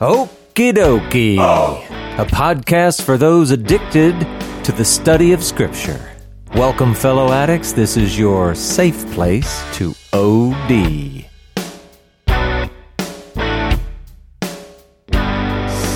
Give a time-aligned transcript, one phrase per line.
[0.00, 1.36] Okie dokie.
[1.38, 1.80] Oh.
[2.20, 4.18] A podcast for those addicted
[4.64, 6.10] to the study of Scripture.
[6.52, 7.72] Welcome, fellow addicts.
[7.72, 11.26] This is your safe place to OD.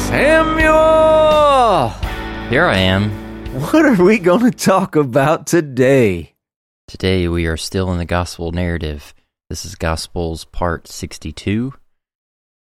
[0.06, 1.88] Samuel!
[2.50, 3.10] Here I am.
[3.62, 6.34] What are we going to talk about today?
[6.86, 9.12] Today we are still in the gospel narrative.
[9.50, 11.72] This is Gospels part 62.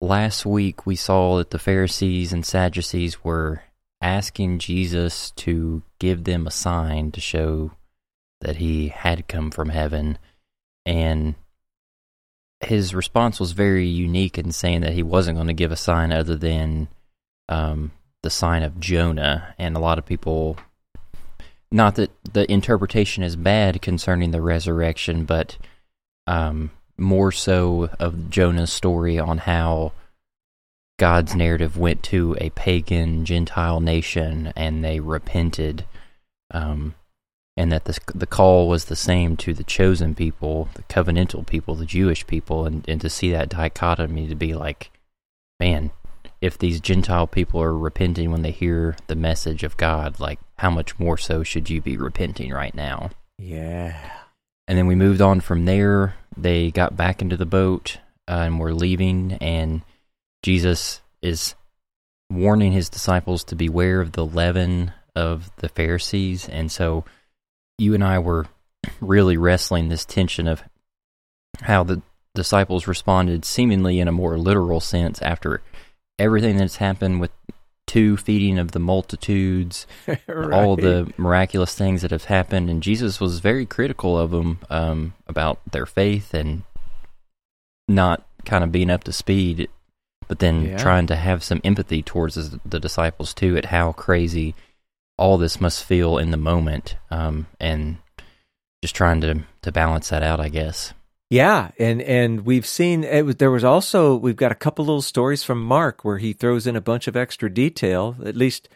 [0.02, 3.62] Last week we saw that the Pharisees and Sadducees were
[4.02, 7.74] asking Jesus to give them a sign to show
[8.42, 10.18] that he had come from heaven.
[10.88, 11.36] And
[12.62, 16.12] his response was very unique in saying that he wasn't going to give a sign
[16.12, 16.88] other than
[17.48, 17.92] um,
[18.24, 19.54] the sign of Jonah.
[19.60, 20.58] And a lot of people,
[21.72, 25.60] not that the interpretation is bad concerning the resurrection, but
[26.26, 29.94] um, more so of Jonah's story on how
[31.00, 35.86] God's narrative went to a pagan Gentile nation and they repented,
[36.52, 36.94] um,
[37.58, 41.76] and that the the call was the same to the chosen people, the covenantal people,
[41.76, 44.92] the Jewish people, and, and to see that dichotomy to be like,
[45.60, 45.92] man,
[46.40, 50.70] if these Gentile people are repenting when they hear the message of God, like how
[50.70, 53.10] much more so should you be repenting right now?
[53.38, 54.21] Yeah.
[54.72, 56.16] And then we moved on from there.
[56.38, 59.82] They got back into the boat uh, and were leaving, and
[60.44, 61.56] Jesus is
[62.30, 66.48] warning his disciples to beware of the leaven of the Pharisees.
[66.48, 67.04] And so
[67.78, 68.46] you and I were
[69.02, 70.64] really wrestling this tension of
[71.64, 72.02] how the
[72.34, 75.62] disciples responded seemingly in a more literal sense after
[76.18, 77.32] everything that's happened with
[77.92, 80.20] two feeding of the multitudes, right.
[80.54, 85.14] all the miraculous things that have happened, and Jesus was very critical of them um,
[85.28, 86.64] about their faith and
[87.90, 89.68] not kind of being up to speed,
[90.30, 90.78] but then Yeah.
[90.78, 94.56] trying to have some empathy towards the, the disciples too at how crazy
[95.18, 97.98] all this must feel in the moment, um, and
[98.82, 100.94] just trying to to balance that out, I guess.
[101.32, 105.02] Yeah, and and we've seen it was, there was also we've got a couple little
[105.02, 108.68] stories from Mark where he throws in a bunch of extra detail, at least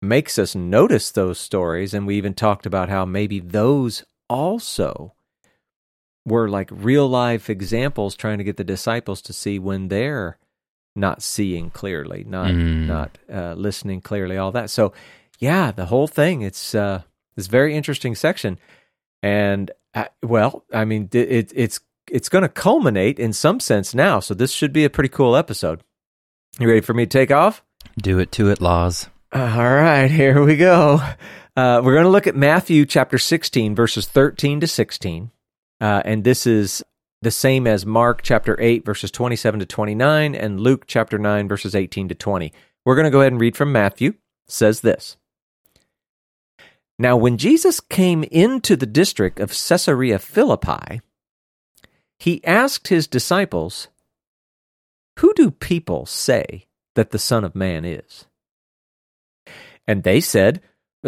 [0.00, 5.12] makes us notice those stories, and we even talked about how maybe those also
[6.24, 10.38] were like real life examples trying to get the disciples to see when they're
[10.94, 12.86] not seeing clearly, not Mm.
[12.86, 14.70] not uh, listening clearly, all that.
[14.70, 14.92] So,
[15.40, 17.02] yeah, the whole thing it's uh,
[17.34, 18.56] this very interesting section,
[19.20, 21.80] and uh, well, I mean, it it's
[22.10, 24.20] it's going to culminate in some sense now.
[24.20, 25.82] So this should be a pretty cool episode.
[26.58, 27.62] You ready for me to take off?
[27.96, 29.08] Do it to it, laws.
[29.32, 31.00] All right, here we go.
[31.56, 35.30] Uh, we're going to look at Matthew chapter 16, verses 13 to 16.
[35.80, 36.82] Uh, and this is
[37.22, 41.74] the same as Mark chapter 8, verses 27 to 29, and Luke chapter 9, verses
[41.74, 42.52] 18 to 20.
[42.84, 44.10] We're going to go ahead and read from Matthew.
[44.10, 44.16] It
[44.48, 45.16] says this
[46.98, 51.00] Now, when Jesus came into the district of Caesarea Philippi,
[52.18, 53.88] he asked his disciples,
[55.18, 58.26] Who do people say that the Son of Man is?
[59.86, 60.60] And they said,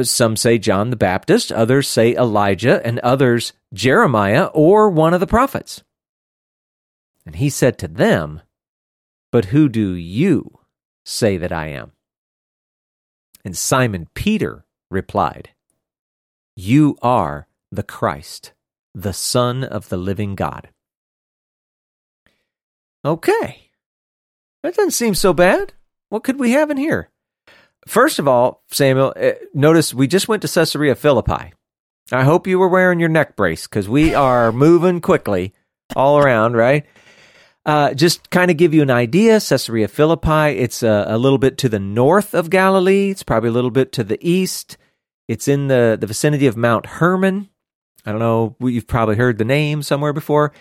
[0.03, 5.27] Some say John the Baptist, others say Elijah, and others Jeremiah or one of the
[5.27, 5.83] prophets.
[7.25, 8.43] And he said to them,
[9.33, 10.61] But who do you
[11.05, 11.93] say that I am?
[13.45, 15.51] And Simon Peter replied,
[16.55, 18.53] You are the Christ,
[18.95, 20.71] the Son of the living God.
[23.07, 23.71] Okay.
[24.65, 25.73] That doesn't seem so bad.
[26.09, 27.09] What could we have in here?
[27.87, 31.53] First of all, Samuel, uh, notice we just went to Caesarea Philippi.
[32.11, 35.55] I hope you were wearing your neck brace because we are moving quickly
[35.95, 36.85] all around, right?
[37.65, 41.59] Uh, just kind of give you an idea, Caesarea Philippi, it's a, a little bit
[41.59, 43.11] to the north of Galilee.
[43.11, 44.77] It's probably a little bit to the east.
[45.29, 47.51] It's in the, the vicinity of Mount Hermon.
[48.05, 50.53] I don't know, you've probably heard the name somewhere before.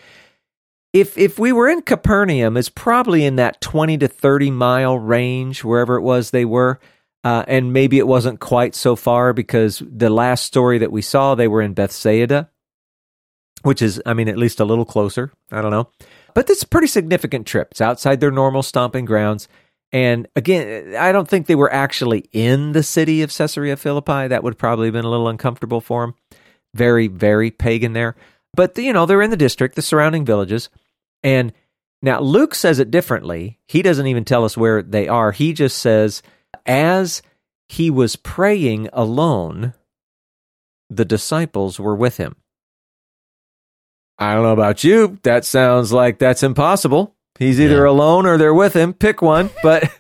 [0.96, 5.62] If if we were in Capernaum, it's probably in that 20 to 30 mile range,
[5.62, 6.80] wherever it was they were.
[7.22, 11.36] Uh, and maybe it wasn't quite so far because the last story that we saw,
[11.36, 12.50] they were in Bethsaida,
[13.64, 15.34] which is, I mean, at least a little closer.
[15.52, 15.90] I don't know.
[16.34, 17.72] But it's a pretty significant trip.
[17.72, 19.50] It's outside their normal stomping grounds.
[19.92, 24.30] And again, I don't think they were actually in the city of Caesarea Philippi.
[24.30, 26.16] That would probably have been a little uncomfortable for them.
[26.74, 28.16] Very, very pagan there.
[28.56, 30.70] But, you know, they're in the district, the surrounding villages.
[31.26, 31.52] And
[32.04, 33.60] now Luke says it differently.
[33.68, 35.32] He doesn't even tell us where they are.
[35.32, 36.22] He just says,
[36.66, 37.22] as
[37.68, 39.74] he was praying alone,
[40.90, 42.36] the disciples were with him.
[44.18, 45.18] I don't know about you.
[45.24, 47.16] That sounds like that's impossible.
[47.40, 47.90] He's either Yeah.
[47.90, 48.94] alone or they're with him.
[48.94, 49.50] Pick one.
[49.64, 49.92] But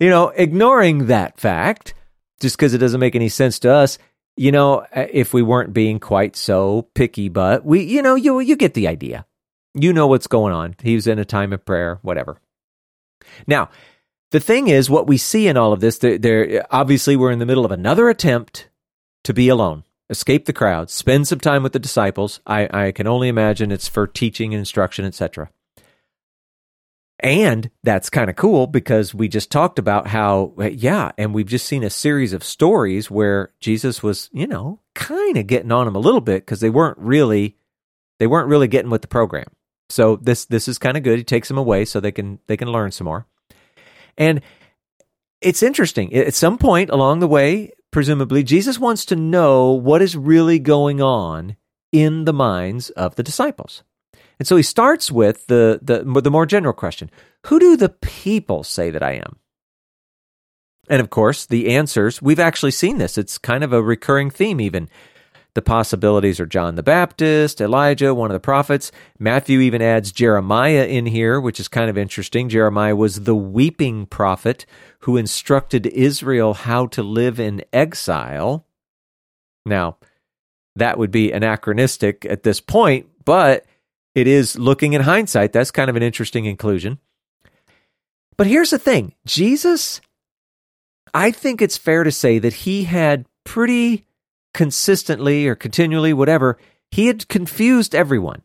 [0.00, 1.92] you know, ignoring that fact,
[2.40, 3.98] just because it doesn't make any sense to us,
[4.36, 8.54] you know, if we weren't being quite so picky, but we, you know, you you
[8.54, 9.26] get the idea.
[9.80, 10.74] You know what's going on.
[10.82, 12.40] He was in a time of prayer, whatever.
[13.46, 13.70] Now,
[14.30, 17.46] the thing is, what we see in all of this, there, obviously we're in the
[17.46, 18.68] middle of another attempt
[19.24, 22.40] to be alone, escape the crowd, spend some time with the disciples.
[22.46, 25.50] I, I can only imagine it's for teaching and instruction, etc.
[27.20, 31.66] And that's kind of cool because we just talked about how, yeah, and we've just
[31.66, 35.96] seen a series of stories where Jesus was, you know, kind of getting on them
[35.96, 37.56] a little bit because they weren't really,
[38.18, 39.46] they weren't really getting with the program.
[39.88, 41.18] So this this is kind of good.
[41.18, 43.26] He takes them away so they can they can learn some more.
[44.16, 44.42] And
[45.40, 46.14] it's interesting.
[46.14, 51.00] At some point along the way, presumably, Jesus wants to know what is really going
[51.00, 51.56] on
[51.92, 53.82] in the minds of the disciples.
[54.38, 57.10] And so he starts with the, the, the more general question
[57.46, 59.38] Who do the people say that I am?
[60.88, 63.18] And of course, the answers, we've actually seen this.
[63.18, 64.88] It's kind of a recurring theme, even.
[65.58, 68.92] The possibilities are John the Baptist, Elijah, one of the prophets.
[69.18, 72.48] Matthew even adds Jeremiah in here, which is kind of interesting.
[72.48, 74.66] Jeremiah was the weeping prophet
[75.00, 78.66] who instructed Israel how to live in exile.
[79.66, 79.96] Now,
[80.76, 83.66] that would be anachronistic at this point, but
[84.14, 85.52] it is looking in hindsight.
[85.52, 87.00] That's kind of an interesting inclusion.
[88.36, 90.00] But here's the thing Jesus,
[91.12, 94.04] I think it's fair to say that he had pretty
[94.58, 96.58] consistently or continually, whatever,
[96.90, 98.42] he had confused everyone.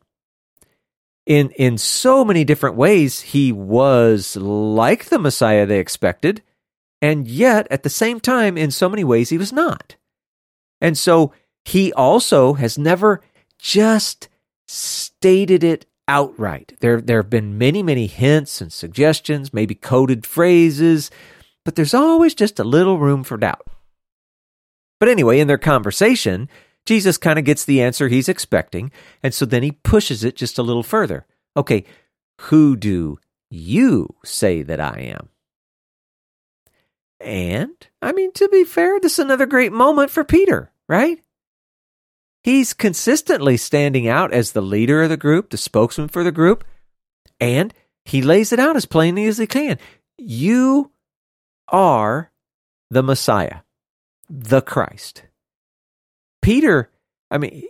[1.25, 6.43] In, in so many different ways, he was like the Messiah they expected,
[7.01, 9.95] and yet at the same time, in so many ways, he was not.
[10.79, 11.33] And so
[11.65, 13.23] he also has never
[13.57, 14.29] just
[14.67, 16.77] stated it outright.
[16.79, 21.09] There, there have been many, many hints and suggestions, maybe coded phrases,
[21.65, 23.67] but there's always just a little room for doubt.
[25.03, 26.47] But anyway, in their conversation,
[26.85, 28.89] Jesus kind of gets the answer he's expecting,
[29.21, 31.25] and so then he pushes it just a little further.
[31.57, 31.83] Okay,
[32.39, 33.19] who do
[33.49, 35.27] you say that I am?
[37.19, 41.19] And, I mean, to be fair, this is another great moment for Peter, right?
[42.41, 46.63] He's consistently standing out as the leader of the group, the spokesman for the group,
[47.41, 47.73] and
[48.05, 49.79] he lays it out as plainly as he can.
[50.17, 50.91] You
[51.67, 52.31] are
[52.89, 53.63] the Messiah,
[54.29, 55.23] the Christ.
[56.41, 56.89] Peter,
[57.31, 57.63] I mean,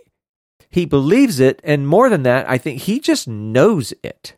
[0.70, 4.36] he believes it, and more than that, I think he just knows it.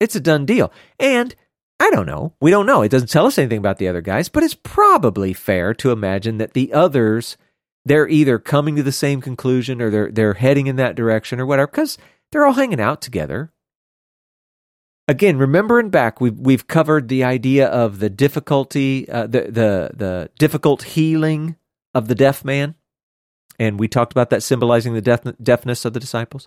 [0.00, 0.72] It's a done deal.
[0.98, 1.34] And
[1.78, 2.34] I don't know.
[2.40, 2.82] We don't know.
[2.82, 6.38] It doesn't tell us anything about the other guys, but it's probably fair to imagine
[6.38, 7.36] that the others
[7.84, 11.46] they're either coming to the same conclusion or they're they're heading in that direction or
[11.46, 11.96] whatever because
[12.30, 13.52] they're all hanging out together.
[15.10, 20.30] Again, remembering back, we've we've covered the idea of the difficulty, uh, the the the
[20.38, 21.56] difficult healing
[21.92, 22.76] of the deaf man,
[23.58, 26.46] and we talked about that symbolizing the deaf, deafness of the disciples.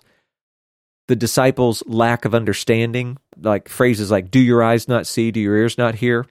[1.08, 5.30] The disciples' lack of understanding, like phrases like "Do your eyes not see?
[5.30, 6.24] Do your ears not hear?"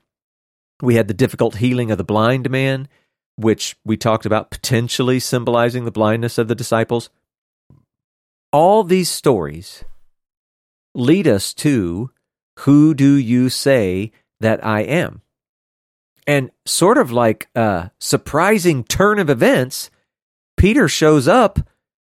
[0.82, 2.88] We had the difficult healing of the blind man
[3.36, 7.12] which we talked about potentially symbolizing the blindness of the disciples.
[8.52, 9.84] All these stories
[10.96, 12.10] lead us to
[12.60, 15.22] who do you say that I am?
[16.26, 19.90] And sort of like a surprising turn of events,
[20.56, 21.60] Peter shows up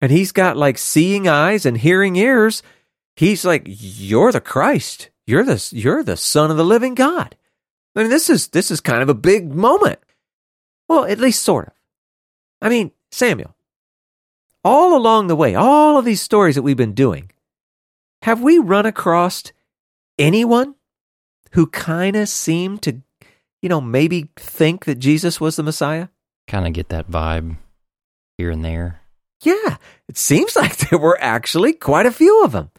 [0.01, 2.61] and he's got like seeing eyes and hearing ears.
[3.15, 5.09] He's like, You're the Christ.
[5.25, 7.35] You're the you're the Son of the living God.
[7.95, 9.99] I mean, this is this is kind of a big moment.
[10.87, 11.73] Well, at least sort of.
[12.61, 13.55] I mean, Samuel,
[14.63, 17.31] all along the way, all of these stories that we've been doing,
[18.21, 19.51] have we run across
[20.17, 20.75] anyone
[21.51, 23.01] who kind of seemed to,
[23.61, 26.09] you know, maybe think that Jesus was the Messiah?
[26.47, 27.57] Kind of get that vibe
[28.37, 29.01] here and there.
[29.41, 32.71] Yeah, it seems like there were actually quite a few of them.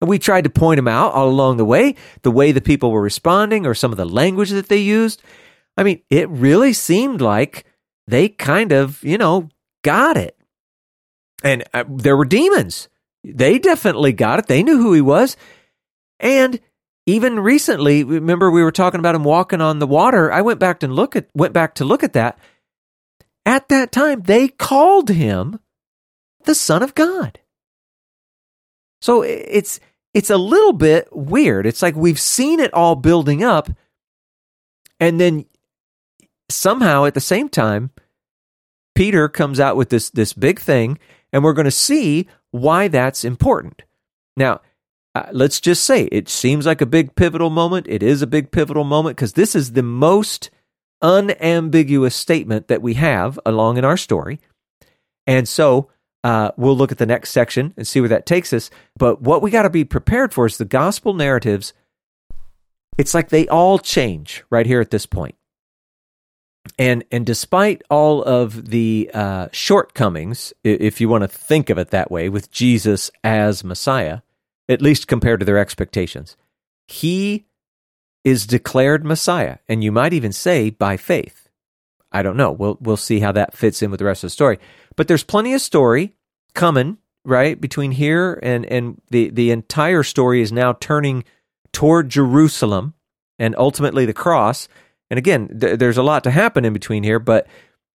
[0.00, 2.90] And we tried to point them out all along the way, the way the people
[2.90, 5.22] were responding or some of the language that they used.
[5.76, 7.66] I mean, it really seemed like
[8.06, 9.50] they kind of, you know,
[9.82, 10.36] got it.
[11.42, 12.88] And uh, there were demons.
[13.22, 14.46] They definitely got it.
[14.46, 15.36] They knew who he was.
[16.18, 16.60] And
[17.10, 20.32] even recently, remember we were talking about him walking on the water.
[20.32, 22.38] I went back and look at went back to look at that.
[23.46, 25.60] At that time, they called him
[26.44, 27.40] the Son of God.
[29.00, 29.80] So it's
[30.12, 31.66] it's a little bit weird.
[31.66, 33.70] It's like we've seen it all building up,
[34.98, 35.46] and then
[36.50, 37.90] somehow at the same time,
[38.94, 40.98] Peter comes out with this, this big thing,
[41.32, 43.82] and we're going to see why that's important.
[44.36, 44.60] Now,
[45.14, 47.86] uh, let's just say it seems like a big pivotal moment.
[47.88, 50.50] It is a big pivotal moment because this is the most
[51.02, 54.40] unambiguous statement that we have along in our story.
[55.26, 55.90] And so
[56.22, 58.70] uh, we'll look at the next section and see where that takes us.
[58.96, 61.72] But what we got to be prepared for is the gospel narratives.
[62.98, 65.34] It's like they all change right here at this point.
[66.78, 71.90] And and despite all of the uh, shortcomings, if you want to think of it
[71.90, 74.20] that way, with Jesus as Messiah,
[74.70, 76.36] at least compared to their expectations,
[76.86, 77.46] he
[78.24, 81.48] is declared Messiah, and you might even say by faith.
[82.12, 82.52] I don't know.
[82.52, 84.58] We'll we'll see how that fits in with the rest of the story.
[84.96, 86.14] But there's plenty of story
[86.54, 87.60] coming, right?
[87.60, 91.24] Between here and and the the entire story is now turning
[91.72, 92.94] toward Jerusalem
[93.38, 94.68] and ultimately the cross.
[95.08, 97.46] And again, th- there's a lot to happen in between here, but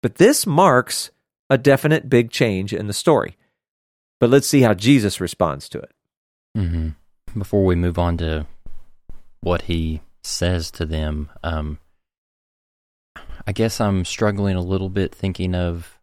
[0.01, 1.12] but this marks
[1.50, 3.38] a definite big change in the story.
[4.20, 5.91] But let's see how Jesus responds to it.
[6.55, 7.39] Mm-hmm.
[7.39, 8.47] Before we move on to
[9.41, 11.79] what he says to them, um,
[13.45, 16.00] I guess I'm struggling a little bit thinking of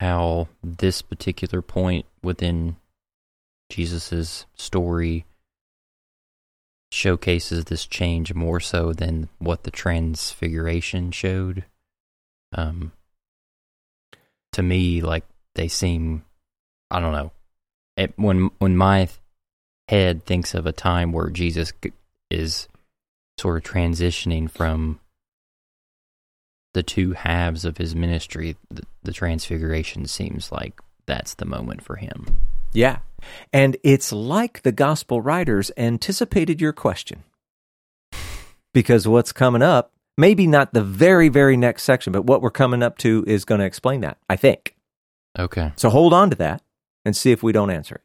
[0.00, 2.76] how this particular point within
[3.70, 5.24] Jesus's story
[6.90, 11.64] showcases this change more so than what the transfiguration showed.
[12.52, 12.92] Um,
[14.52, 15.24] to me, like
[15.54, 16.24] they seem,
[16.90, 17.32] I don't know.
[17.96, 19.08] It, when when my
[19.88, 21.72] head thinks of a time where Jesus
[22.30, 22.68] is
[23.38, 25.00] sort of transitioning from
[26.72, 31.96] the two halves of his ministry, the, the transfiguration seems like that's the moment for
[31.96, 32.38] him.
[32.72, 32.98] Yeah.
[33.52, 37.22] And it's like the gospel writers anticipated your question.
[38.72, 42.82] Because what's coming up, maybe not the very, very next section, but what we're coming
[42.82, 44.74] up to is going to explain that, I think.
[45.38, 45.72] Okay.
[45.76, 46.60] So hold on to that
[47.04, 48.02] and see if we don't answer it.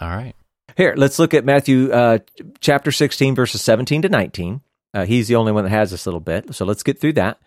[0.00, 0.34] All right.
[0.76, 2.18] Here, let's look at Matthew uh,
[2.60, 4.60] chapter 16, verses 17 to 19.
[4.94, 6.54] Uh, he's the only one that has this little bit.
[6.54, 7.38] So let's get through that.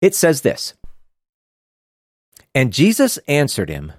[0.00, 0.74] It says this
[2.54, 3.92] And Jesus answered him,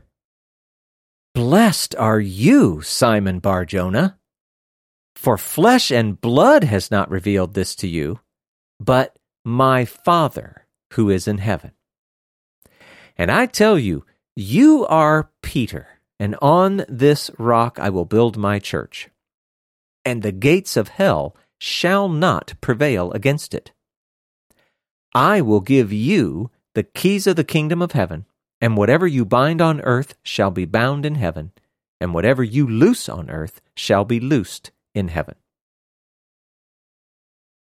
[1.33, 4.17] Blessed are you, Simon Bar Jonah,
[5.15, 8.19] for flesh and blood has not revealed this to you,
[8.79, 11.71] but my Father who is in heaven.
[13.17, 15.87] And I tell you, you are Peter,
[16.19, 19.09] and on this rock I will build my church,
[20.03, 23.71] and the gates of hell shall not prevail against it.
[25.13, 28.25] I will give you the keys of the kingdom of heaven,
[28.59, 31.51] and whatever you bind on earth shall be bound in heaven,
[31.99, 35.35] and whatever you loose on earth shall be loosed in heaven.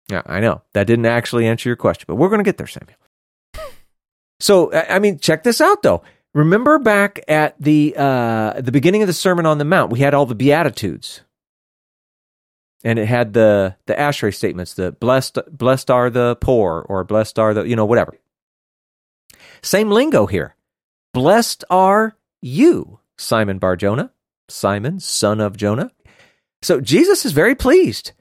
[0.09, 2.67] Yeah, I know that didn't actually answer your question, but we're going to get there,
[2.67, 2.99] Samuel.
[4.39, 6.03] So, I mean, check this out, though.
[6.37, 10.13] Remember back at the uh, the beginning of the Sermon on the Mount, we had
[10.13, 11.23] all the beatitudes,
[12.85, 17.39] and it had the the ashrei statements the blessed blessed are the poor or blessed
[17.39, 18.19] are the you know whatever.
[19.63, 20.57] Same lingo here.
[21.15, 24.13] Blessed are you simon barjona
[24.47, 25.91] simon son of jonah.
[26.61, 28.13] So jesus is very pleased.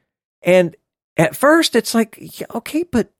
[0.41, 0.77] And
[1.17, 2.17] at first it's like
[2.55, 3.11] okay but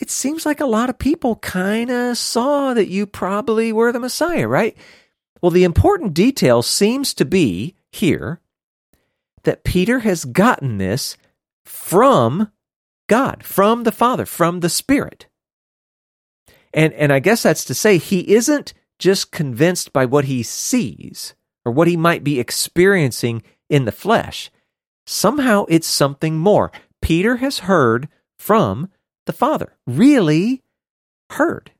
[0.00, 4.00] it seems like a lot of people kind of saw that you probably were the
[4.00, 4.76] messiah right
[5.40, 8.40] well the important detail seems to be here
[9.44, 11.16] that Peter has gotten this
[11.64, 12.50] from
[13.08, 15.26] God, from the Father, from the Spirit.
[16.72, 21.34] And, and I guess that's to say he isn't just convinced by what he sees
[21.64, 24.50] or what he might be experiencing in the flesh.
[25.06, 26.70] Somehow it's something more.
[27.00, 28.08] Peter has heard
[28.38, 28.88] from
[29.26, 30.62] the Father, really
[31.30, 31.70] heard.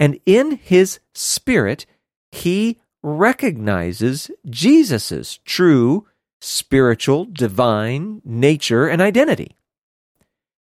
[0.00, 1.86] And in his spirit,
[2.32, 6.06] he recognizes Jesus' true
[6.40, 9.56] spiritual, divine nature and identity.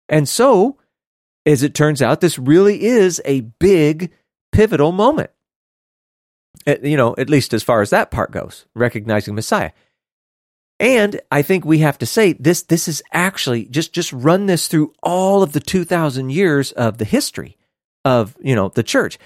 [0.08, 0.78] And so,
[1.46, 4.12] as it turns out, this really is a big
[4.51, 5.32] pivotal moment.
[6.68, 9.72] You know, at least as far as that part goes, recognizing Messiah.
[10.82, 14.68] And I think we have to say this this is actually just just run this
[14.68, 17.56] through all of the 2000 years of the history
[18.04, 19.20] of, you know, the church.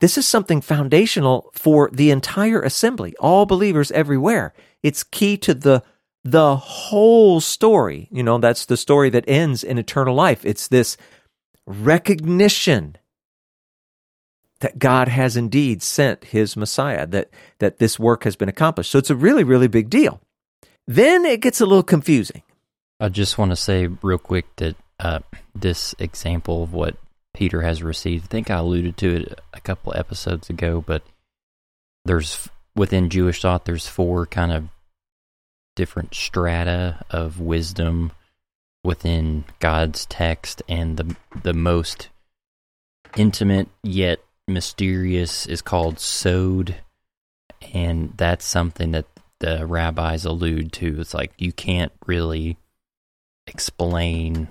[0.00, 4.54] This is something foundational for the entire assembly, all believers everywhere.
[4.82, 5.82] It's key to the
[6.24, 8.08] the whole story.
[8.10, 10.46] You know, that's the story that ends in eternal life.
[10.46, 10.96] It's this
[11.66, 12.96] recognition
[14.60, 18.92] that God has indeed sent his Messiah, that, that this work has been accomplished.
[18.92, 20.20] So it's a really, really big deal.
[20.86, 22.42] Then it gets a little confusing.
[23.00, 25.20] I just want to say real quick that uh,
[25.54, 26.96] this example of what
[27.34, 31.02] Peter has received, I think I alluded to it a couple episodes ago, but
[32.04, 34.68] there's within Jewish thought, there's four kind of
[35.74, 38.12] different strata of wisdom
[38.84, 42.08] within God's text, and the the most
[43.16, 46.76] intimate yet mysterious is called sod,
[47.72, 49.06] and that's something that
[49.42, 51.00] the rabbis allude to.
[51.00, 52.56] It's like you can't really
[53.46, 54.48] explain,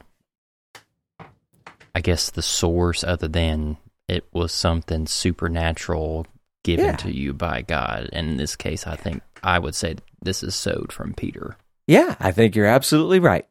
[1.95, 6.27] I guess, the source other than it was something supernatural
[6.63, 6.95] given Yeah.
[6.97, 8.09] to you by God.
[8.13, 11.57] And in this case, I think I would say this is sod from Peter.
[11.87, 13.47] Yeah, I think you're absolutely right.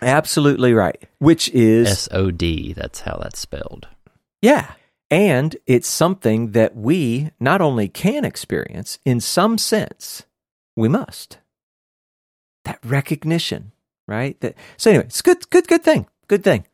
[0.00, 1.02] Absolutely right.
[1.18, 2.72] Which is S O D.
[2.72, 3.88] That's how that's spelled.
[4.40, 4.70] Yeah.
[5.10, 10.24] And it's something that we not only can experience, in some sense,
[10.78, 11.38] we must.
[12.64, 13.72] That recognition,
[14.06, 14.40] right?
[14.40, 16.66] That, so anyway, it's good, good, good thing, good thing.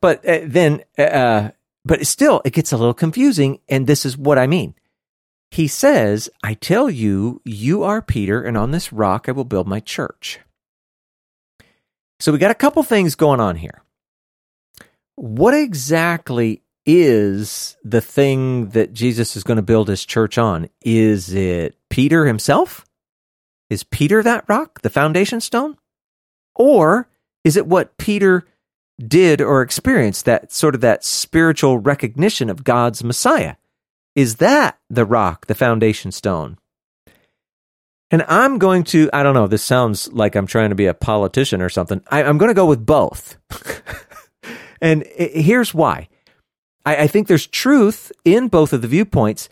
[0.00, 1.50] But uh, then, uh,
[1.84, 3.60] but still, it gets a little confusing.
[3.68, 4.74] And this is what I mean.
[5.50, 9.66] He says, I tell you, you are Peter, and on this rock I will build
[9.66, 10.40] my church.
[12.20, 13.82] So we got a couple things going on here.
[15.14, 20.68] What exactly is the thing that Jesus is going to build his church on?
[20.82, 22.84] Is it Peter himself?
[23.70, 25.76] Is Peter that rock, the foundation stone?
[26.54, 27.08] Or
[27.44, 28.46] is it what Peter
[29.06, 33.56] did or experienced, that sort of that spiritual recognition of God's Messiah?
[34.16, 36.58] Is that the rock, the foundation stone?
[38.10, 40.94] And I'm going to, I don't know, this sounds like I'm trying to be a
[40.94, 42.00] politician or something.
[42.10, 43.36] I, I'm going to go with both.
[44.80, 46.08] and i- here's why
[46.86, 49.50] I, I think there's truth in both of the viewpoints.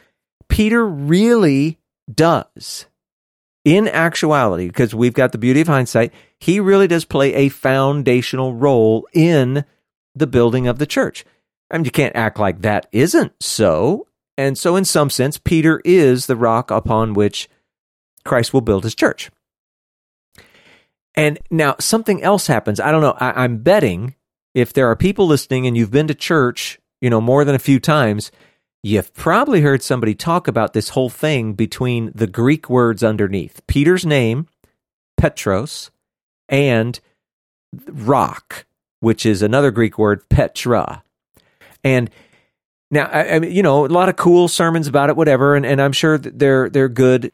[0.49, 1.79] Peter really
[2.13, 2.87] does,
[3.67, 8.55] in actuality, because we've got the beauty of hindsight, he really does play a foundational
[8.55, 9.65] role in
[10.15, 11.25] the building of the church.
[11.69, 14.07] I mean, you can't act like that isn't so.
[14.39, 17.49] And so, in some sense, Peter is the rock upon which
[18.25, 19.33] Christ will build his church.
[21.17, 22.79] And now something else happens.
[22.79, 23.17] I don't know.
[23.19, 24.15] I, I'm betting
[24.55, 27.59] if there are people listening and you've been to church, you know, more than a
[27.59, 28.31] few times,
[28.83, 34.07] you've probably heard somebody talk about this whole thing between the Greek words underneath Peter's
[34.07, 34.47] name,
[35.17, 35.91] Petros,
[36.49, 37.01] and
[37.87, 38.67] rock,
[39.01, 41.03] which is another Greek word, Petra.
[41.83, 42.11] And
[42.91, 45.67] now, I, I mean, you know, a lot of cool sermons about it, whatever, and,
[45.67, 47.33] and I'm sure that they're they're good.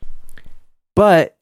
[0.96, 1.37] But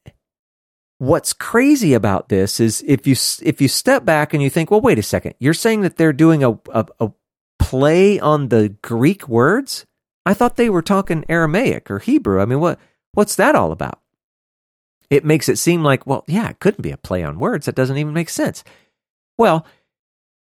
[0.99, 4.81] what's crazy about this is if you if you step back and you think, well,
[4.81, 7.13] wait a second, you're saying that they're doing a a, a
[7.59, 9.87] play on the Greek words?
[10.27, 12.41] I thought they were talking Aramaic or Hebrew.
[12.41, 12.79] I mean, what
[13.13, 14.01] what's that all about?
[15.09, 17.67] It makes it seem like, well, yeah, it couldn't be a play on words.
[17.67, 18.63] That doesn't even make sense.
[19.37, 19.67] Well,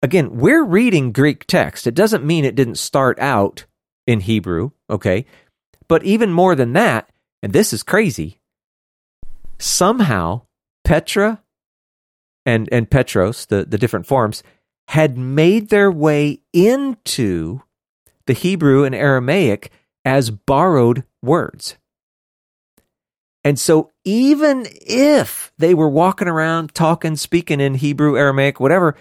[0.01, 1.85] again, we're reading Greek text.
[1.85, 3.65] It doesn't mean it didn't start out
[4.07, 5.25] in Hebrew, okay?
[5.87, 7.09] But even more than that,
[7.43, 8.39] and this is crazy,
[9.59, 10.41] somehow
[10.83, 11.43] Petra
[12.45, 14.41] and, and Petros, the, the different forms,
[14.87, 17.61] had made their way into
[18.27, 19.71] the Hebrew and Aramaic
[20.05, 21.77] as borrowed words.
[23.43, 28.95] And so, even if they were walking around talking, speaking in Hebrew, Aramaic, whatever,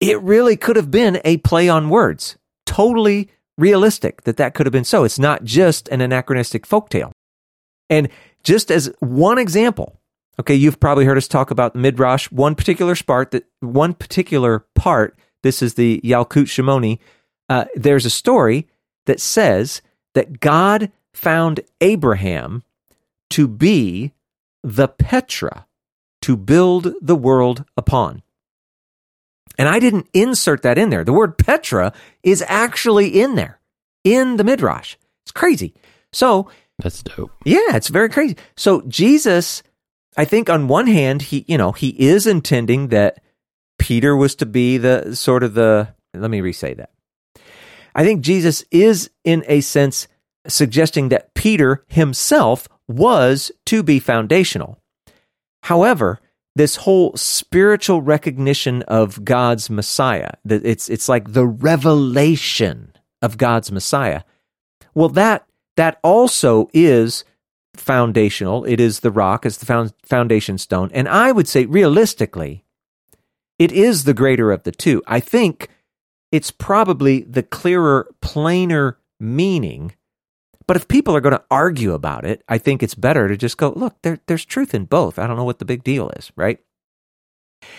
[0.00, 2.36] it really could have been a play on words.
[2.66, 5.04] Totally realistic that that could have been so.
[5.04, 7.10] It's not just an anachronistic folktale.
[7.90, 8.08] And
[8.44, 10.00] just as one example,
[10.38, 15.18] okay, you've probably heard us talk about Midrash, one particular part that one particular part.
[15.42, 16.98] This is the Yalkut Shimoni.
[17.48, 18.66] Uh, there's a story
[19.06, 19.82] that says
[20.14, 22.62] that God found Abraham
[23.30, 24.12] to be
[24.62, 25.66] the Petra
[26.22, 28.22] to build the world upon.
[29.58, 31.04] And I didn't insert that in there.
[31.04, 33.58] The word Petra is actually in there
[34.04, 34.96] in the Midrash.
[35.24, 35.74] It's crazy.
[36.12, 37.32] So, That's dope.
[37.44, 38.36] yeah, it's very crazy.
[38.56, 39.62] So Jesus,
[40.16, 43.20] I think on one hand, he, you know, he is intending that
[43.78, 46.90] Peter was to be the sort of the, let me re-say that.
[47.98, 50.06] I think Jesus is in a sense
[50.46, 54.78] suggesting that Peter himself was to be foundational.
[55.64, 56.20] However,
[56.54, 64.22] this whole spiritual recognition of God's Messiah, it's it's like the revelation of God's Messiah.
[64.94, 67.24] Well, that that also is
[67.74, 68.64] foundational.
[68.64, 70.92] It is the rock, it's the foundation stone.
[70.94, 72.64] And I would say realistically,
[73.58, 75.02] it is the greater of the two.
[75.04, 75.68] I think
[76.32, 79.94] it's probably the clearer, plainer meaning.
[80.66, 83.56] But if people are going to argue about it, I think it's better to just
[83.56, 85.18] go, look, there, there's truth in both.
[85.18, 86.58] I don't know what the big deal is, right?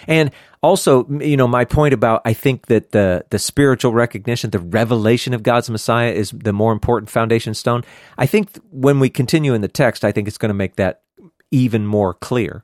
[0.07, 0.31] And
[0.61, 5.33] also, you know, my point about I think that the the spiritual recognition, the revelation
[5.33, 7.83] of God's Messiah is the more important foundation stone.
[8.17, 11.03] I think when we continue in the text, I think it's going to make that
[11.51, 12.63] even more clear.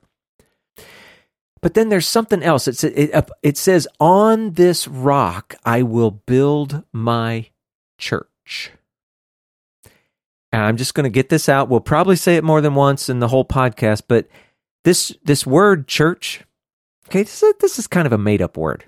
[1.66, 2.68] But then there's something else.
[2.68, 7.48] It's, it, it says, On this rock I will build my
[7.98, 8.70] church.
[10.52, 11.68] And I'm just going to get this out.
[11.68, 14.28] We'll probably say it more than once in the whole podcast, but
[14.84, 16.44] this this word church,
[17.08, 18.84] okay, this is, this is kind of a made up word.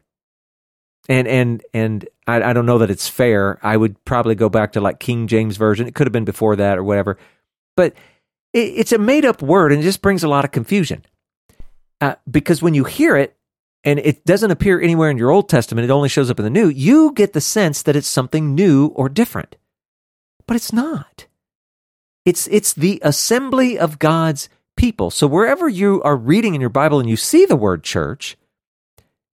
[1.09, 3.59] And and and I, I don't know that it's fair.
[3.61, 5.89] I would probably go back to like King James version.
[5.89, 7.19] It could have been before that or whatever,
[7.77, 7.95] but
[8.53, 11.03] it, it's a made up word and it just brings a lot of confusion.
[12.01, 13.37] Uh, because when you hear it
[13.85, 16.51] and it doesn't appear anywhere in your Old Testament, it only shows up in the
[16.51, 19.57] New, you get the sense that it's something new or different.
[20.47, 21.27] But it's not.
[22.25, 25.11] It's, it's the assembly of God's people.
[25.11, 28.37] So wherever you are reading in your Bible and you see the word church,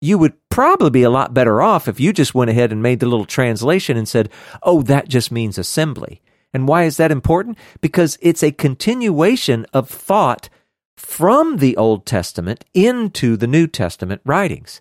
[0.00, 3.00] you would probably be a lot better off if you just went ahead and made
[3.00, 4.31] the little translation and said,
[4.62, 6.20] oh, that just means assembly.
[6.53, 7.59] And why is that important?
[7.81, 10.48] Because it's a continuation of thought
[10.96, 14.80] from the Old Testament into the New Testament writings.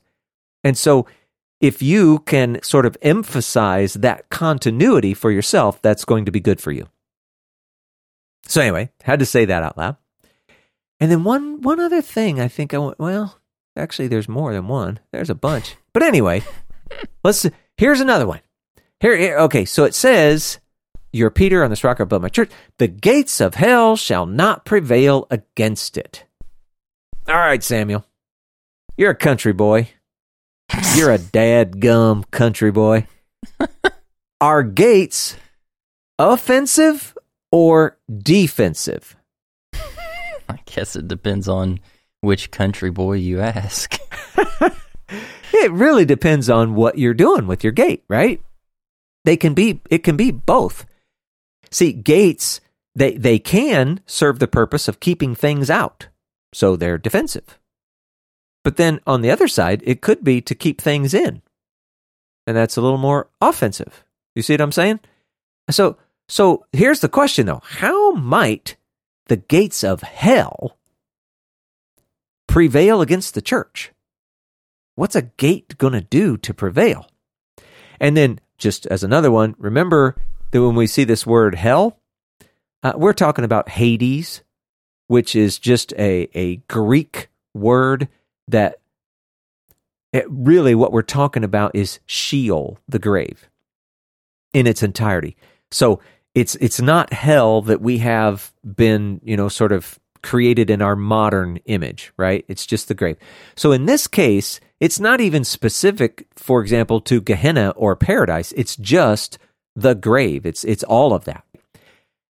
[0.63, 1.07] And so,
[1.59, 6.59] if you can sort of emphasize that continuity for yourself, that's going to be good
[6.59, 6.89] for you.
[8.45, 9.97] So, anyway, had to say that out loud.
[10.99, 13.39] And then one one other thing I think I want, well,
[13.75, 14.99] actually, there's more than one.
[15.11, 15.75] There's a bunch.
[15.93, 16.43] But anyway,
[17.23, 17.45] let's,
[17.77, 18.41] here's another one.
[18.99, 20.59] Here, here okay, so it says,
[21.13, 22.51] you're Peter on this rock I build my church.
[22.79, 26.25] The gates of hell shall not prevail against it.
[27.27, 28.05] All right, Samuel.
[28.97, 29.89] You're a country boy.
[30.95, 33.07] You're a dad gum country boy.
[34.41, 35.37] Are gates
[36.19, 37.17] offensive
[37.51, 39.15] or defensive?
[39.73, 41.79] I guess it depends on
[42.21, 43.97] which country boy you ask.
[45.53, 48.41] it really depends on what you're doing with your gate, right?
[49.25, 50.85] They can be it can be both.
[51.73, 52.61] See, gates,
[52.95, 56.07] they, they can serve the purpose of keeping things out,
[56.53, 57.59] so they're defensive.
[58.63, 61.41] But then on the other side, it could be to keep things in,
[62.45, 64.05] and that's a little more offensive.
[64.35, 64.99] You see what I'm saying?
[65.71, 65.97] So,
[66.29, 68.75] so here's the question though How might
[69.27, 70.77] the gates of hell
[72.47, 73.91] prevail against the church?
[74.93, 77.07] What's a gate going to do to prevail?
[77.99, 80.15] And then, just as another one, remember
[80.53, 81.99] that when we see this word hell,
[82.83, 84.43] uh, we're talking about Hades,
[85.07, 88.07] which is just a, a Greek word
[88.47, 88.79] that
[90.13, 93.49] it, really what we're talking about is Sheol, the grave,
[94.53, 95.35] in its entirety.
[95.71, 95.99] So
[96.35, 100.95] it's it's not hell that we have been, you know, sort of created in our
[100.95, 102.45] modern image, right?
[102.47, 103.17] It's just the grave.
[103.55, 108.51] So in this case, it's not even specific, for example, to Gehenna or paradise.
[108.55, 109.39] It's just
[109.75, 110.45] the grave.
[110.45, 111.43] It's it's all of that.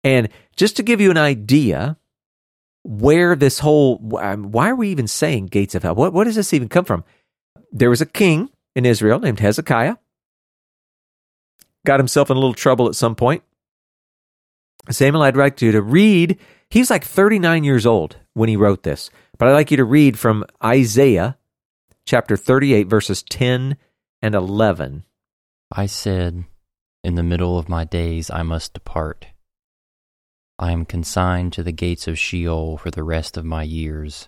[0.04, 1.98] And just to give you an idea
[2.84, 5.96] where this whole um, why are we even saying gates of hell?
[5.96, 7.04] What what does this even come from?
[7.72, 9.98] There was a king in Israel named Hezekiah.
[11.86, 13.44] Got himself in a little trouble at some point.
[14.90, 16.38] Samuel, I'd like you to read.
[16.70, 20.20] He's like 39 years old when he wrote this, but I'd like you to read
[20.20, 21.38] from Isaiah
[22.06, 23.78] chapter 38, verses 10
[24.22, 25.04] and 11.
[25.72, 26.46] I said,
[27.08, 29.28] in the middle of my days I must depart.
[30.60, 34.28] I am consigned to the gates of Sheol for the rest of my years.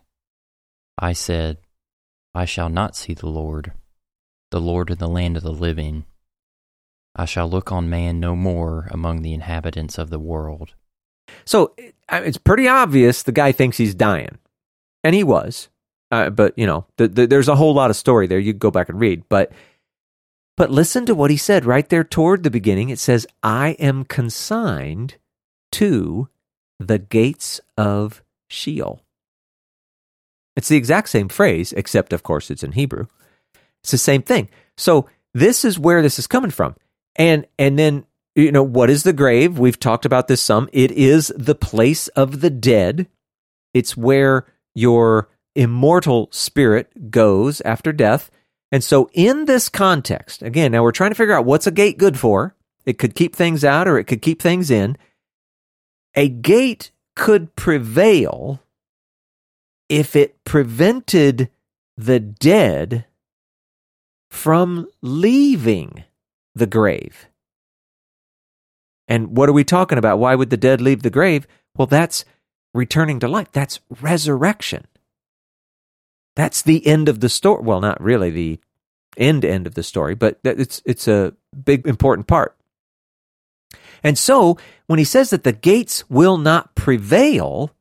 [0.97, 1.57] I said,
[2.33, 3.73] I shall not see the Lord,
[4.51, 6.05] the Lord in the land of the living.
[7.17, 10.73] I shall look on man no more among the inhabitants of the world.
[11.43, 11.75] So
[12.09, 14.37] it's pretty obvious the guy thinks he's dying.
[15.03, 15.67] And he was.
[16.11, 18.39] Uh, but, you know, the, the, there's a whole lot of story there.
[18.39, 19.23] You go back and read.
[19.27, 19.51] But
[20.59, 22.89] but listen to what he said right there toward the beginning.
[22.89, 25.15] It says, I am consigned
[25.71, 26.27] to
[26.81, 29.01] the gates of Sheol.
[30.57, 33.05] It's the exact same phrase, except, of course, it's in Hebrew.
[33.83, 34.49] It's the same thing.
[34.75, 36.75] So this is where this is coming from.
[37.15, 39.57] And and then you know what is the grave?
[39.57, 40.67] We've talked about this some.
[40.73, 43.07] It is the place of the dead.
[43.73, 44.45] It's where
[44.75, 48.29] your immortal spirit goes after death.
[48.71, 51.97] And so, in this context, again, now we're trying to figure out what's a gate
[51.97, 52.55] good for.
[52.85, 54.97] It could keep things out or it could keep things in.
[56.15, 58.61] A gate could prevail
[59.89, 61.49] if it prevented
[61.97, 63.05] the dead
[64.29, 66.03] from leaving
[66.55, 67.27] the grave.
[69.07, 70.19] And what are we talking about?
[70.19, 71.47] Why would the dead leave the grave?
[71.75, 72.23] Well, that's
[72.73, 73.51] returning to life.
[73.51, 74.85] That's resurrection.
[76.35, 77.63] That's the end of the story.
[77.63, 78.59] Well, not really the
[79.17, 82.55] end end of the story, but it's it's a big important part.
[84.03, 87.75] And so, when he says that the gates will not prevail,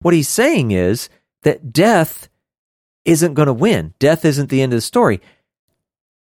[0.00, 1.08] what he's saying is
[1.42, 2.28] that death
[3.04, 3.94] isn't going to win.
[3.98, 5.20] Death isn't the end of the story.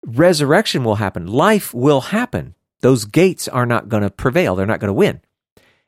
[0.06, 1.28] Resurrection will happen.
[1.28, 2.56] Life will happen.
[2.80, 4.56] Those gates are not going to prevail.
[4.56, 5.22] They're not going to win.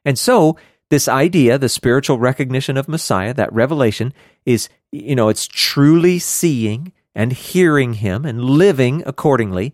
[0.05, 0.57] And so,
[0.89, 4.13] this idea, the spiritual recognition of Messiah, that revelation
[4.45, 9.73] is, you know, it's truly seeing and hearing him and living accordingly.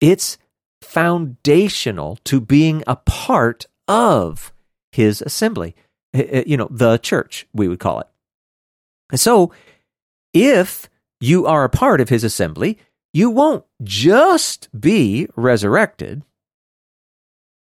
[0.00, 0.38] It's
[0.82, 4.52] foundational to being a part of
[4.90, 5.74] his assembly,
[6.14, 8.08] eh, eh, you know, the church, we would call it.
[9.10, 9.52] And so,
[10.32, 10.88] if
[11.20, 12.78] you are a part of his assembly,
[13.12, 16.24] you won't just be resurrected,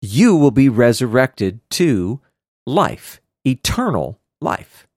[0.01, 2.21] you will be resurrected to
[2.65, 4.87] life, eternal life.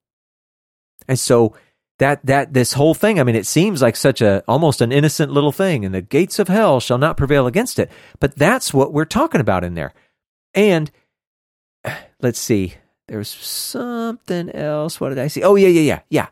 [1.08, 1.54] And so
[1.98, 5.32] that that this whole thing, I mean, it seems like such a almost an innocent
[5.32, 7.90] little thing, and the gates of hell shall not prevail against it.
[8.20, 9.92] But that's what we're talking about in there.
[10.54, 10.90] And
[12.20, 12.74] let's see,
[13.06, 15.00] there's something else.
[15.00, 15.42] What did I see?
[15.42, 16.26] Oh yeah, yeah, yeah, yeah.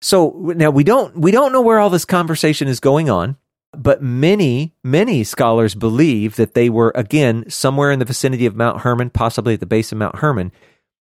[0.00, 3.36] So now we don't we don't know where all this conversation is going on,
[3.76, 8.80] but many many scholars believe that they were again somewhere in the vicinity of Mount
[8.80, 10.52] Hermon, possibly at the base of Mount Hermon.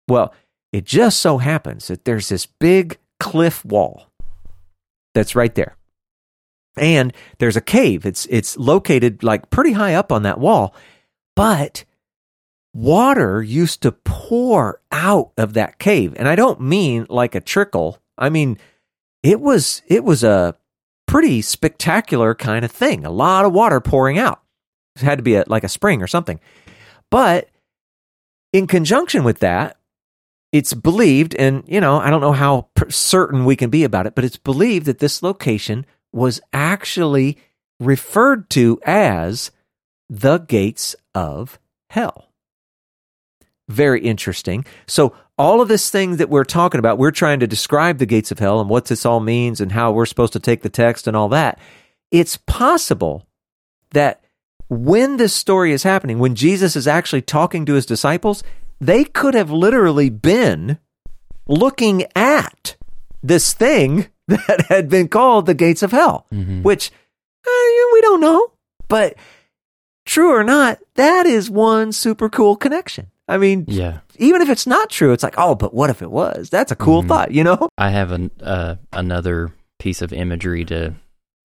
[0.07, 0.33] Well,
[0.71, 4.07] it just so happens that there's this big cliff wall
[5.13, 5.75] that's right there.
[6.77, 8.05] And there's a cave.
[8.05, 10.73] It's it's located like pretty high up on that wall,
[11.35, 11.83] but
[12.73, 16.13] water used to pour out of that cave.
[16.15, 17.99] And I don't mean like a trickle.
[18.17, 18.57] I mean
[19.21, 20.55] it was it was a
[21.11, 23.05] pretty spectacular kind of thing.
[23.05, 24.41] A lot of water pouring out.
[24.95, 26.39] It had to be a, like a spring or something.
[27.09, 27.49] But
[28.53, 29.77] in conjunction with that,
[30.53, 34.15] it's believed, and you know, I don't know how certain we can be about it,
[34.15, 37.37] but it's believed that this location was actually
[37.81, 39.51] referred to as
[40.09, 42.29] the gates of hell.
[43.67, 44.63] Very interesting.
[44.87, 48.31] So all of this thing that we're talking about, we're trying to describe the gates
[48.31, 51.07] of hell and what this all means and how we're supposed to take the text
[51.07, 51.57] and all that.
[52.11, 53.25] It's possible
[53.89, 54.23] that
[54.69, 58.43] when this story is happening, when Jesus is actually talking to his disciples,
[58.79, 60.77] they could have literally been
[61.47, 62.75] looking at
[63.23, 66.61] this thing that had been called the gates of hell, mm-hmm.
[66.61, 66.91] which
[67.47, 68.51] uh, we don't know.
[68.87, 69.15] But
[70.05, 73.07] true or not, that is one super cool connection.
[73.27, 74.01] I mean, yeah.
[74.21, 76.51] Even if it's not true, it's like, oh, but what if it was?
[76.51, 77.09] That's a cool mm-hmm.
[77.09, 77.69] thought, you know.
[77.75, 80.93] I have an uh, another piece of imagery to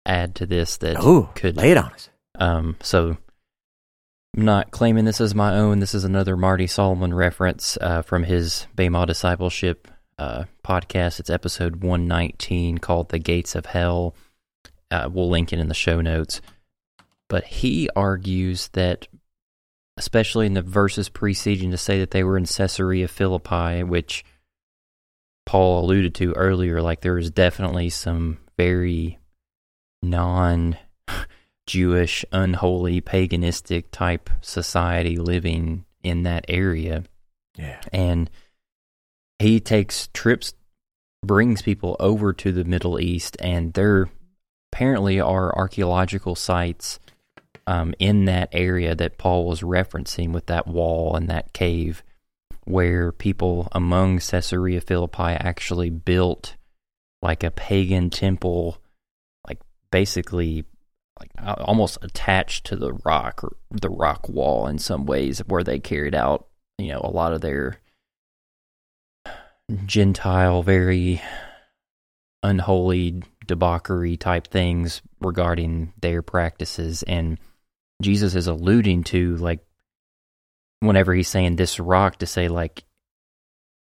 [0.04, 2.10] add to this that Ooh, could lay it on us.
[2.40, 3.18] Um, so
[4.36, 5.80] I'm not claiming this as my own.
[5.80, 11.20] This is another Marty Solomon reference uh, from his Bema Discipleship uh, podcast.
[11.20, 14.16] It's episode 119 called "The Gates of Hell."
[14.90, 16.42] Uh, we'll link it in the show notes.
[17.28, 19.08] But he argues that
[19.98, 24.26] especially in the verses preceding to say that they were in Caesarea Philippi, which
[25.46, 26.82] Paul alluded to earlier.
[26.82, 29.20] Like there is definitely some very
[30.02, 30.78] non
[31.68, 37.04] Jewish, unholy, paganistic type society living in that area.
[37.58, 37.82] Yeah.
[37.92, 38.30] And
[39.40, 40.54] he takes trips,
[41.24, 44.10] brings people over to the Middle East, and there
[44.72, 47.00] apparently are archaeological sites
[47.68, 52.04] um, in that area that Paul was referencing with that wall and that cave,
[52.66, 56.56] where people among Caesarea Philippi actually built
[57.22, 58.78] like a pagan temple,
[59.48, 59.60] like
[59.92, 60.66] basically
[61.20, 65.80] like almost attached to the rock or the rock wall in some ways, where they
[65.80, 66.48] carried out
[66.78, 67.80] you know a lot of their
[69.86, 71.22] Gentile, very
[72.44, 77.40] unholy debauchery type things regarding their practices and
[78.02, 79.60] Jesus is alluding to, like,
[80.80, 82.84] whenever he's saying this rock, to say, like,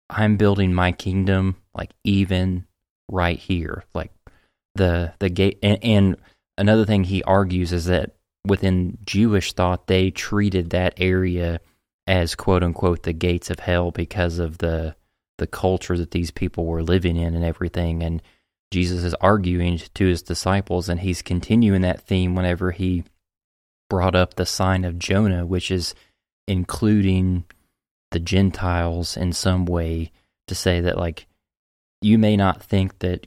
[0.10, 2.66] I'm building my kingdom, like, even
[3.10, 3.84] right here.
[3.94, 4.12] Like,
[4.76, 5.60] the, the gate.
[5.64, 6.18] And, and
[6.58, 8.16] another thing he argues is that
[8.46, 11.60] within Jewish thought, they treated that area
[12.08, 14.96] as quote unquote the gates of hell because of the
[15.38, 18.22] the culture that these people were living in and everything and
[18.72, 23.04] Jesus is arguing to his disciples and he's continuing that theme whenever he
[23.90, 25.94] brought up the sign of Jonah, which is
[26.48, 27.46] including
[28.12, 30.12] the Gentiles in some way
[30.48, 31.28] to say that, like,
[32.02, 33.26] you may not think that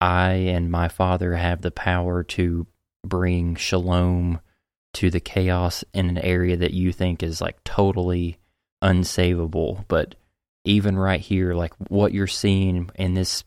[0.00, 2.66] I and my Father have the power to
[3.04, 4.40] bring shalom
[4.94, 8.38] to the chaos in an area that you think is like totally
[8.82, 9.84] unsavable.
[9.88, 10.14] But
[10.64, 13.44] even right here, like what you're seeing in this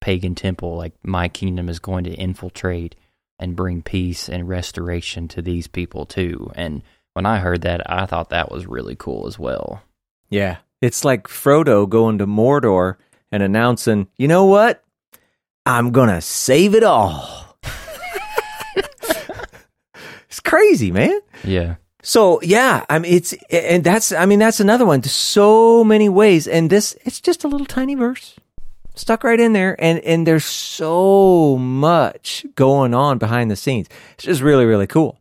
[0.00, 2.94] pagan temple, like my kingdom is going to infiltrate
[3.38, 6.50] and bring peace and restoration to these people too.
[6.54, 6.82] And
[7.14, 9.82] when I heard that, I thought that was really cool as well.
[10.30, 10.58] Yeah.
[10.80, 12.96] It's like Frodo going to Mordor
[13.32, 14.82] and announcing, you know what?
[15.66, 17.56] I'm going to save it all.
[20.26, 21.18] it's crazy, man.
[21.42, 21.76] Yeah.
[22.04, 25.02] So yeah, I mean it's and that's I mean that's another one.
[25.04, 28.36] So many ways, and this it's just a little tiny verse
[28.94, 33.88] stuck right in there, and and there's so much going on behind the scenes.
[34.14, 35.18] It's just really really cool.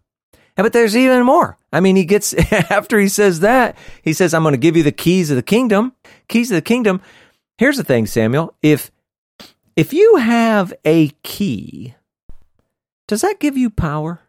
[0.56, 1.58] But there's even more.
[1.72, 4.84] I mean, he gets after he says that he says, "I'm going to give you
[4.84, 5.94] the keys of the kingdom."
[6.30, 7.02] Keys of the kingdom.
[7.58, 8.56] Here's the thing, Samuel.
[8.62, 8.92] If
[9.76, 11.96] if you have a key,
[13.08, 14.22] does that give you power?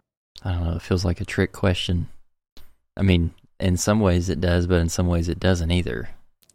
[0.42, 0.76] I don't know.
[0.76, 2.08] It feels like a trick question.
[2.96, 6.10] I mean, in some ways it does, but in some ways it doesn't either.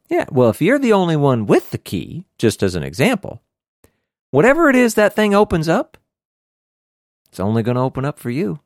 [0.10, 3.44] Yeah, well, if you're the only one with the key, just as an example,
[4.32, 5.98] whatever it is that thing opens up,
[7.30, 8.60] it's only going to open up for you.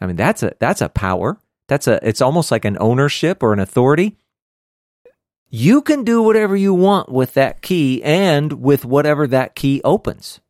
[0.00, 1.38] I mean, that's a that's a power.
[1.66, 4.16] That's a it's almost like an ownership or an authority.
[5.48, 10.40] You can do whatever you want with that key and with whatever that key opens.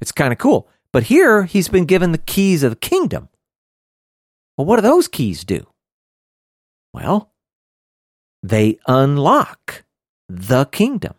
[0.00, 0.68] It's kind of cool.
[0.92, 3.30] But here he's been given the keys of the kingdom.
[4.56, 5.66] Well, what do those keys do?
[6.92, 7.31] Well,
[8.42, 9.84] they unlock
[10.28, 11.14] the kingdom,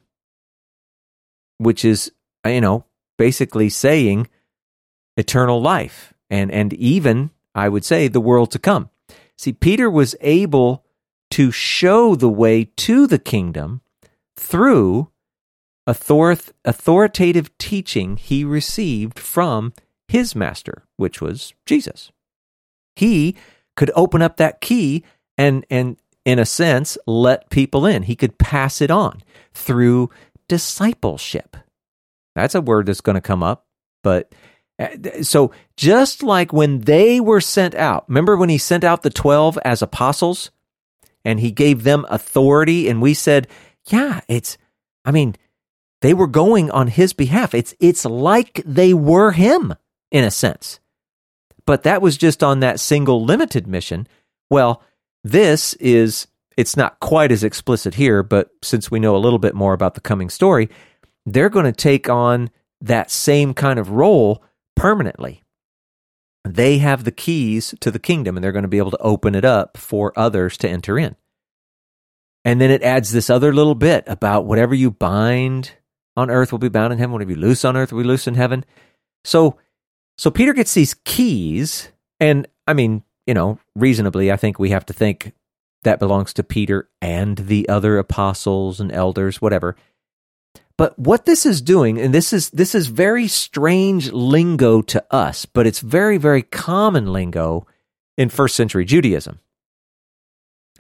[1.58, 2.12] which is,
[2.46, 2.86] you know,
[3.18, 4.28] basically saying
[5.16, 8.90] eternal life and, and even, I would say, the world to come.
[9.38, 10.84] See, Peter was able
[11.32, 13.82] to show the way to the kingdom
[14.36, 15.10] through
[15.88, 19.74] author- authoritative teaching he received from
[20.08, 22.12] his master, which was Jesus.
[22.96, 23.36] He
[23.76, 25.04] could open up that key
[25.38, 28.04] and and in a sense let people in.
[28.04, 30.10] He could pass it on through
[30.48, 31.58] discipleship.
[32.36, 33.66] That's a word that's going to come up,
[34.04, 34.34] but
[34.80, 39.12] uh, so just like when they were sent out, remember when he sent out the
[39.12, 40.50] 12 as apostles
[41.24, 43.48] and he gave them authority and we said,
[43.86, 44.58] yeah, it's
[45.06, 45.36] I mean,
[46.02, 47.54] they were going on his behalf.
[47.54, 49.76] It's it's like they were him
[50.12, 50.80] in a sense
[51.66, 54.08] but that was just on that single limited mission.
[54.50, 54.82] Well,
[55.24, 59.56] this is, it's not quite as explicit here, but since we know a little bit
[59.56, 60.70] more about the coming story,
[61.26, 62.50] they're going to take on
[62.82, 64.44] that same kind of role
[64.76, 65.44] permanently.
[66.44, 69.34] They have the keys to the kingdom and they're going to be able to open
[69.34, 71.16] it up for others to enter in.
[72.44, 75.72] And then it adds this other little bit about whatever you bind
[76.18, 78.28] on earth will be bound in heaven, whatever you loose on earth will be loose
[78.28, 78.66] in heaven.
[79.24, 79.58] So
[80.18, 84.86] so Peter gets these keys, and I mean, you know, reasonably, I think we have
[84.88, 85.34] to think
[85.84, 89.76] that belongs to Peter and the other apostles and elders, whatever.
[90.78, 95.46] But what this is doing, and this is this is very strange lingo to us,
[95.46, 97.68] but it's very, very common lingo
[98.18, 99.40] in first century Judaism.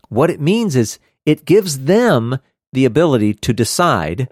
[0.10, 2.40] What it means is it gives them
[2.72, 4.30] the ability to decide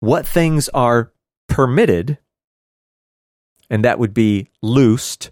[0.00, 1.12] what things are
[1.48, 2.18] permitted
[3.70, 5.30] and that would be loosed,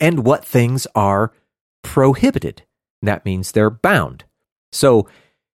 [0.00, 1.32] and what things are
[1.82, 2.62] prohibited.
[3.02, 4.24] That means they're bound.
[4.72, 5.08] So,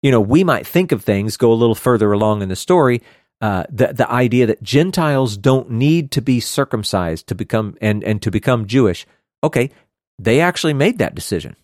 [0.03, 3.03] you know, we might think of things, go a little further along in the story,
[3.41, 8.23] uh, the the idea that Gentiles don't need to be circumcised to become and and
[8.23, 9.05] to become Jewish.
[9.43, 9.71] Okay,
[10.19, 11.57] they actually made that decision.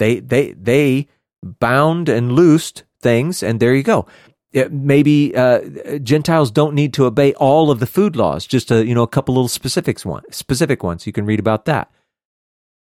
[0.00, 1.06] They they they
[1.42, 4.06] bound and loosed things, and there you go
[4.52, 8.94] maybe uh, Gentiles don't need to obey all of the food laws, just a you
[8.94, 11.06] know a couple little specifics one specific ones.
[11.06, 11.90] You can read about that.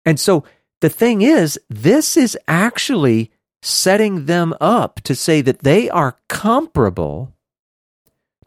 [0.04, 0.44] And so
[0.80, 3.30] the thing is, this is actually
[3.62, 7.32] setting them up to say that they are comparable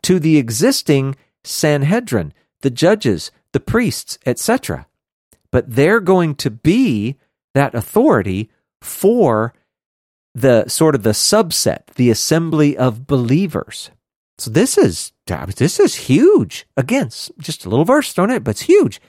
[0.04, 4.88] to the existing Sanhedrin, the judges, the priests, etc.
[5.52, 7.18] But they're going to be
[7.54, 8.50] that authority
[8.82, 9.54] for
[10.36, 13.92] the sort of the subset, the assembly of believers.
[14.38, 16.66] So this is this is huge.
[16.78, 19.02] Again, just a little verse thrown in, but it's huge.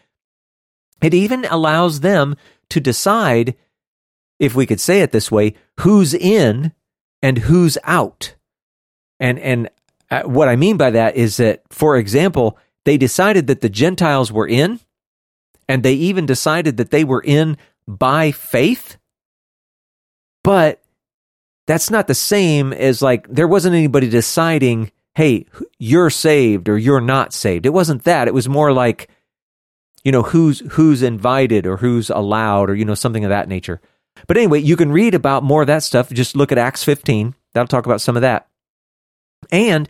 [1.01, 2.37] It even allows them
[2.71, 3.57] to decide,
[4.39, 6.73] if we could say it this way, who's in
[7.23, 8.35] and who's out.
[9.19, 9.71] And and
[10.11, 14.33] uh, what I mean by that is that, for example, they decided that the Gentiles
[14.33, 14.81] were in,
[15.69, 17.57] and they even decided that they were in
[17.87, 18.97] by faith.
[20.43, 20.80] But
[21.71, 25.47] that's not the same as like there wasn't anybody deciding, hey,
[25.79, 27.65] you're saved or you're not saved.
[27.65, 28.27] It wasn't that.
[28.27, 29.09] It was more like,
[30.03, 33.81] you know, who's who's invited or who's allowed or you know something of that nature.
[34.27, 36.11] But anyway, you can read about more of that stuff.
[36.11, 37.37] Just look at Acts 15.
[37.55, 38.49] That'll talk about some of that.
[39.53, 39.89] And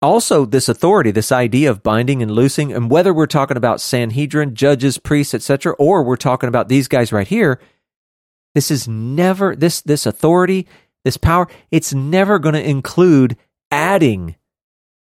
[0.00, 4.54] also this authority, this idea of binding and loosing, and whether we're talking about Sanhedrin,
[4.54, 7.60] judges, priests, etc., or we're talking about these guys right here,
[8.54, 10.66] This is never this this authority,
[11.04, 13.36] this power, it's never going to include
[13.70, 14.36] adding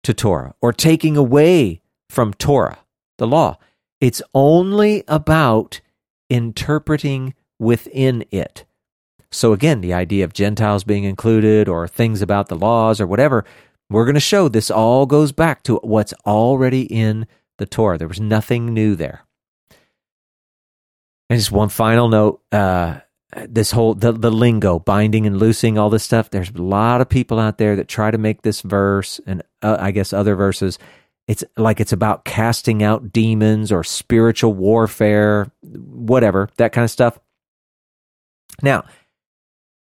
[0.04, 2.80] to Torah or taking away from Torah,
[3.18, 3.58] the law.
[4.00, 5.82] It's only about
[6.30, 8.66] interpreting within it.
[9.32, 13.44] So again, the idea of Gentiles being included or things about the laws or whatever,
[13.90, 17.28] we're going to show this all goes back to what's already in
[17.58, 17.98] the Torah.
[17.98, 19.26] There was nothing new there.
[21.30, 23.00] And just one final note, uh,
[23.48, 27.10] this whole the, the lingo binding and loosing all this stuff there's a lot of
[27.10, 30.80] people out there that try to make this verse and uh, i guess other verses
[31.28, 37.20] it's like it's about casting out demons or spiritual warfare whatever that kind of stuff
[38.62, 38.84] now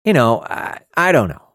[0.05, 1.51] you know i, I don't know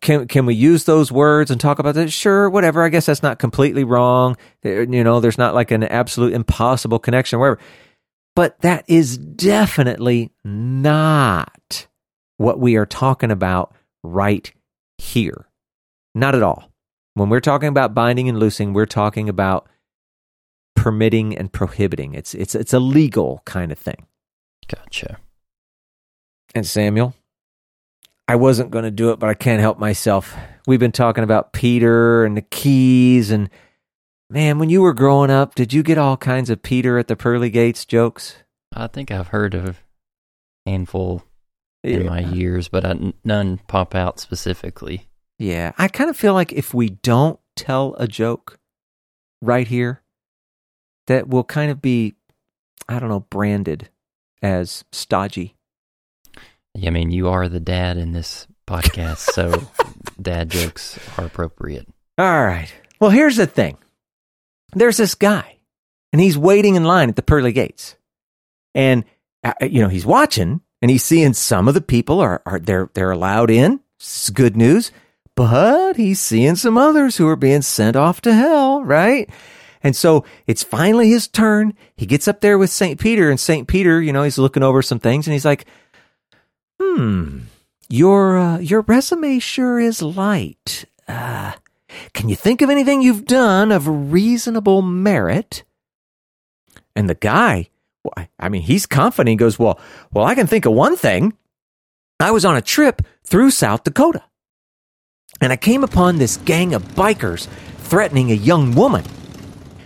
[0.00, 2.10] can can we use those words and talk about that?
[2.10, 2.82] Sure, whatever.
[2.82, 4.36] I guess that's not completely wrong.
[4.62, 7.60] You know, there's not like an absolute impossible connection, whatever.
[8.36, 11.88] But that is definitely not
[12.36, 13.74] what we are talking about
[14.04, 14.52] right
[14.98, 15.48] here.
[16.14, 16.70] Not at all.
[17.14, 19.68] When we're talking about binding and loosing, we're talking about
[20.76, 22.14] permitting and prohibiting.
[22.14, 24.06] It's it's it's a legal kind of thing.
[24.68, 25.18] Gotcha.
[26.54, 27.14] And Samuel,
[28.28, 30.36] I wasn't going to do it, but I can't help myself.
[30.66, 33.48] We've been talking about Peter and the keys and
[34.28, 37.14] Man, when you were growing up, did you get all kinds of Peter at the
[37.14, 38.36] pearly gates jokes?
[38.74, 39.68] I think I've heard of
[40.66, 41.22] a handful
[41.84, 45.08] in my years, but I, none pop out specifically.
[45.38, 48.58] Yeah, I kind of feel like if we don't tell a joke
[49.40, 50.02] right here,
[51.06, 52.16] that will kind of be,
[52.88, 53.90] I don't know, branded
[54.42, 55.54] as stodgy.
[56.74, 59.68] Yeah, I mean, you are the dad in this podcast, so
[60.20, 61.86] dad jokes are appropriate.
[62.18, 62.74] All right.
[62.98, 63.78] Well, here's the thing
[64.72, 65.56] there's this guy
[66.12, 67.96] and he's waiting in line at the pearly gates.
[68.74, 69.04] And,
[69.44, 72.90] uh, you know, he's watching and he's seeing some of the people are, are they're,
[72.94, 73.80] they're allowed in.
[73.96, 74.92] It's good news.
[75.34, 79.28] But he's seeing some others who are being sent off to hell, right?
[79.82, 81.74] And so it's finally his turn.
[81.96, 82.98] He gets up there with St.
[82.98, 83.68] Peter, and St.
[83.68, 85.66] Peter, you know, he's looking over some things and he's like,
[86.80, 87.40] hmm,
[87.88, 90.86] your, uh, your resume sure is light.
[91.06, 91.52] Uh,
[92.12, 95.64] can you think of anything you've done of reasonable merit?
[96.94, 97.68] And the guy,
[98.38, 99.30] I mean, he's confident.
[99.30, 99.78] He goes, Well,
[100.12, 101.36] well, I can think of one thing.
[102.18, 104.22] I was on a trip through South Dakota,
[105.40, 107.46] and I came upon this gang of bikers
[107.78, 109.04] threatening a young woman.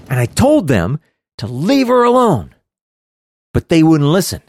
[0.08, 1.00] And I told them
[1.38, 2.54] to leave her alone,
[3.52, 4.42] but they wouldn't listen.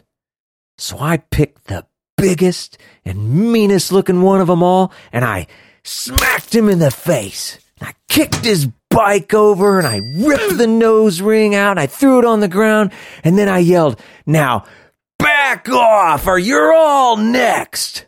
[0.78, 1.86] So I picked the
[2.16, 5.46] biggest and meanest looking one of them all, and I
[5.84, 7.58] smacked him in the face.
[7.80, 11.78] I kicked his bike over and I ripped the nose ring out.
[11.78, 12.92] I threw it on the ground
[13.24, 14.64] and then I yelled, Now
[15.18, 18.06] back off or you're all next.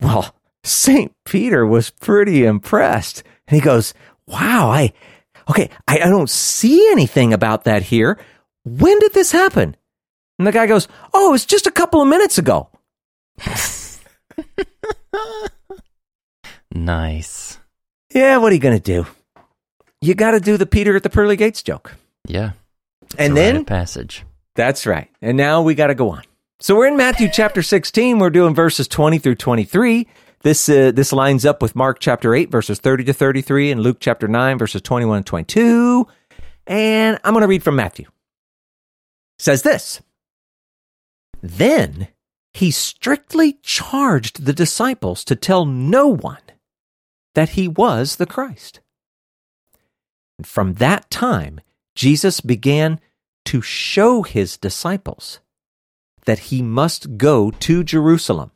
[0.00, 1.12] Well, St.
[1.24, 3.22] Peter was pretty impressed.
[3.48, 3.94] And he goes,
[4.26, 4.92] Wow, I,
[5.48, 8.18] okay, I, I don't see anything about that here.
[8.64, 9.76] When did this happen?
[10.38, 12.68] And the guy goes, Oh, it's just a couple of minutes ago.
[16.72, 17.58] Nice.
[18.14, 19.06] Yeah, what are you going to do?
[20.00, 21.94] You got to do the Peter at the pearly gates joke.
[22.26, 22.52] Yeah.
[23.18, 24.24] And then passage.
[24.54, 25.08] That's right.
[25.20, 26.22] And now we got to go on.
[26.60, 28.18] So we're in Matthew chapter 16.
[28.18, 30.06] We're doing verses 20 through 23.
[30.42, 33.98] This uh, this lines up with Mark chapter 8 verses 30 to 33 and Luke
[34.00, 36.06] chapter 9 verses 21 and 22.
[36.66, 38.06] And I'm going to read from Matthew.
[38.06, 40.00] It says this.
[41.42, 42.08] Then
[42.52, 46.40] he strictly charged the disciples to tell no one
[47.40, 48.80] that he was the Christ.
[50.36, 51.62] And from that time,
[51.94, 53.00] Jesus began
[53.46, 55.40] to show his disciples
[56.26, 58.50] that he must go to Jerusalem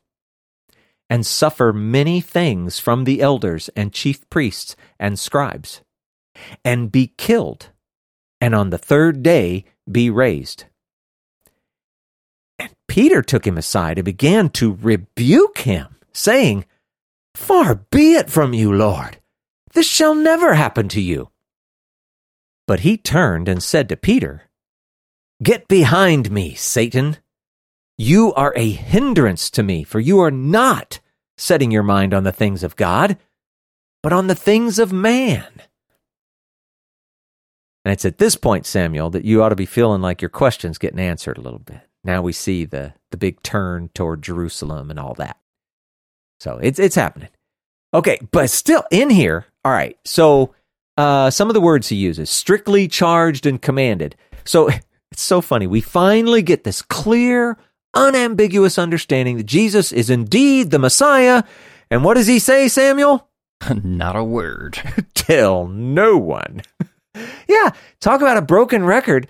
[1.08, 5.80] and suffer many things from the elders and chief priests and scribes,
[6.62, 7.70] and be killed,
[8.38, 10.64] and on the third day be raised.
[12.58, 16.66] And Peter took him aside and began to rebuke him, saying,
[17.34, 19.18] Far be it from you, Lord.
[19.72, 21.30] This shall never happen to you.
[22.66, 24.48] But he turned and said to Peter,
[25.42, 27.18] Get behind me, Satan.
[27.98, 31.00] You are a hindrance to me, for you are not
[31.36, 33.18] setting your mind on the things of God,
[34.02, 35.62] but on the things of man.
[37.84, 40.78] And it's at this point, Samuel, that you ought to be feeling like your question's
[40.78, 41.80] getting answered a little bit.
[42.02, 45.36] Now we see the, the big turn toward Jerusalem and all that.
[46.44, 47.30] So it's it's happening.
[47.94, 49.46] Okay, but still in here.
[49.64, 49.98] All right.
[50.04, 50.54] So
[50.98, 54.14] uh, some of the words he uses: strictly charged and commanded.
[54.44, 54.68] So
[55.10, 55.66] it's so funny.
[55.66, 57.56] We finally get this clear,
[57.94, 61.44] unambiguous understanding that Jesus is indeed the Messiah.
[61.90, 63.26] And what does he say, Samuel?
[63.82, 64.78] Not a word.
[65.14, 66.60] Tell no one.
[67.48, 67.70] yeah,
[68.00, 69.28] talk about a broken record.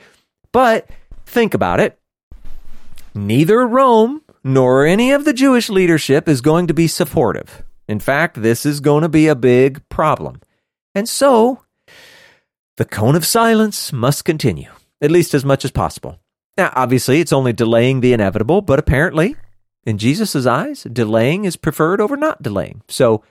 [0.50, 0.90] But
[1.26, 1.96] think about it.
[3.14, 7.64] Neither Rome nor any of the Jewish leadership is going to be supportive.
[7.88, 10.40] In fact, this is going to be a big problem.
[10.94, 11.62] And so,
[12.76, 14.70] the cone of silence must continue,
[15.00, 16.20] at least as much as possible.
[16.56, 19.34] Now, obviously, it's only delaying the inevitable, but apparently,
[19.84, 22.82] in Jesus' eyes, delaying is preferred over not delaying.
[22.88, 23.22] So,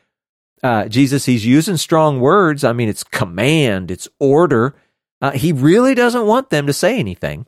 [0.62, 2.64] uh, Jesus, he's using strong words.
[2.64, 4.76] I mean, it's command, it's order.
[5.22, 7.46] Uh, he really doesn't want them to say anything.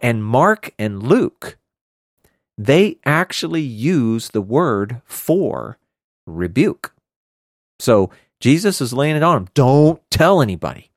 [0.00, 1.58] And Mark and Luke,
[2.58, 5.78] they actually use the word for
[6.26, 6.94] rebuke.
[7.78, 9.48] So Jesus is laying it on them.
[9.54, 10.90] Don't tell anybody.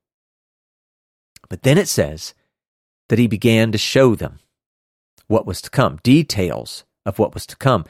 [1.49, 2.34] But then it says
[3.10, 4.39] that he began to show them
[5.28, 7.86] what was to come, details of what was to come.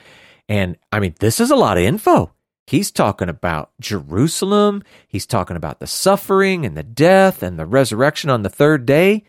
[0.47, 2.32] And I mean, this is a lot of info.
[2.65, 4.84] He's talking about Jerusalem.
[5.07, 9.24] He's talking about the suffering and the death and the resurrection on the third day.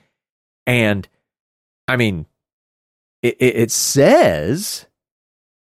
[0.66, 1.08] And
[1.88, 2.26] I mean,
[3.22, 4.86] it, it says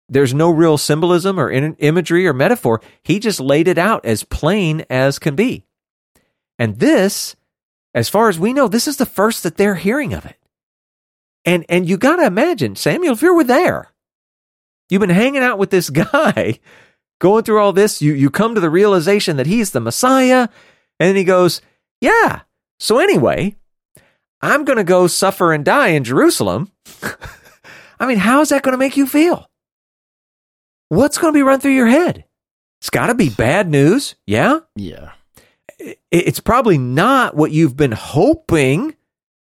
[0.09, 2.81] there's no real symbolism or in, imagery or metaphor.
[3.03, 5.65] He just laid it out as plain as can be.
[6.59, 7.35] And this,
[7.93, 10.37] as far as we know, this is the first that they're hearing of it.
[11.45, 13.91] And and you got to imagine, Samuel, if you were there,
[14.89, 16.59] you've been hanging out with this guy,
[17.19, 20.47] going through all this, you you come to the realization that he's the Messiah,
[20.99, 21.61] and then he goes,
[21.99, 22.41] "Yeah.
[22.79, 23.57] So anyway,
[24.43, 26.71] I'm going to go suffer and die in Jerusalem."
[27.99, 29.47] I mean, how is that going to make you feel?
[30.93, 32.25] what's going to be run through your head?
[32.79, 34.15] It's got to be bad news.
[34.27, 34.59] Yeah.
[34.75, 35.11] Yeah.
[36.11, 38.95] It's probably not what you've been hoping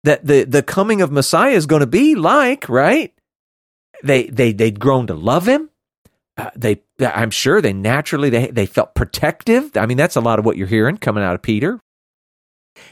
[0.05, 3.13] that the, the coming of Messiah is going to be like, right?
[4.03, 5.71] They, they, they'd grown to love him.
[6.37, 9.77] Uh, they, I'm sure they naturally, they, they felt protective.
[9.77, 11.81] I mean, that's a lot of what you're hearing coming out of Peter.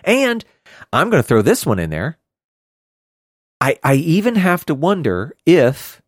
[0.05, 0.45] And
[0.93, 2.19] I'm going to throw this one in there.
[3.61, 6.01] I, I even have to wonder if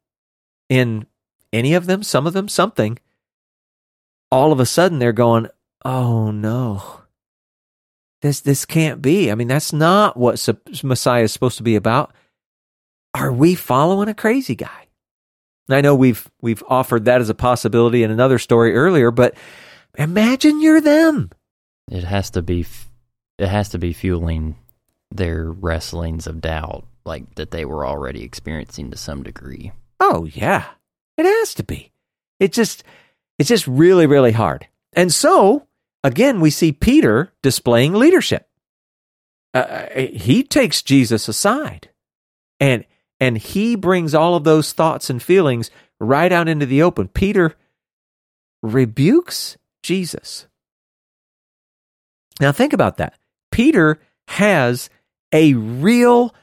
[0.68, 1.07] in
[1.53, 2.99] any of them, some of them, something,
[4.30, 5.49] all of a sudden they're going,
[5.85, 7.01] oh no.
[8.22, 9.33] This this can't be.
[9.33, 10.49] I mean, that's not what
[10.85, 12.14] Messiah is supposed to be about.
[13.14, 14.89] Are we following a crazy guy?
[15.68, 19.35] And I know we've we've offered that as a possibility in another story earlier, but
[19.99, 21.30] imagine you're them.
[21.91, 22.64] It has to be
[23.39, 24.57] it has to be fueling
[25.16, 29.72] their wrestlings of doubt like that they were already experiencing to some degree.
[30.00, 30.66] Oh yeah.
[31.16, 31.92] It has to be.
[32.40, 32.84] It just
[33.38, 34.66] it's just really really hard.
[34.92, 35.66] And so,
[36.04, 38.48] again, we see Peter displaying leadership.
[39.54, 41.88] Uh, uh, he takes Jesus aside.
[42.60, 42.84] And
[43.20, 47.08] and he brings all of those thoughts and feelings right out into the open.
[47.08, 47.54] Peter
[48.62, 50.46] rebukes Jesus.
[52.40, 53.14] Now think about that.
[53.50, 54.90] Peter has
[55.33, 56.35] a real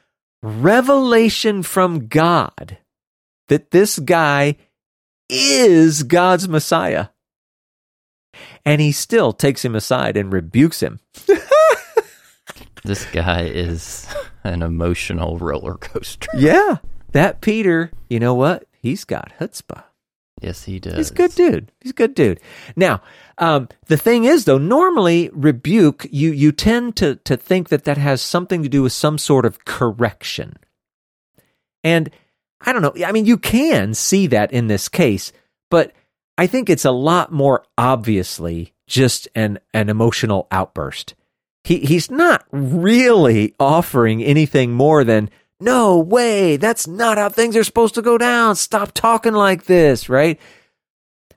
[0.42, 2.78] revelation from God
[3.48, 4.56] that this guy
[5.30, 7.08] is God's Messiah.
[8.66, 11.00] And he still takes him aside and rebukes him.
[12.84, 14.08] this guy is
[14.44, 16.30] an emotional roller coaster.
[16.36, 16.78] Yeah.
[17.12, 18.66] That Peter, you know what?
[18.82, 19.84] He's got chutzpah.
[20.42, 20.96] Yes, he does.
[20.96, 21.72] He's a good dude.
[21.82, 22.40] He's a good dude.
[22.76, 23.02] Now,
[23.40, 27.98] um, the thing is, though, normally rebuke you you tend to to think that that
[27.98, 30.58] has something to do with some sort of correction,
[31.84, 32.10] and
[32.62, 32.94] I don't know.
[33.06, 35.32] I mean, you can see that in this case,
[35.72, 35.94] but
[36.38, 41.16] I think it's a lot more obviously just an, an emotional outburst.
[41.64, 45.30] He, he's not really offering anything more than,
[45.60, 48.56] no way, that's not how things are supposed to go down.
[48.56, 50.40] Stop talking like this, right?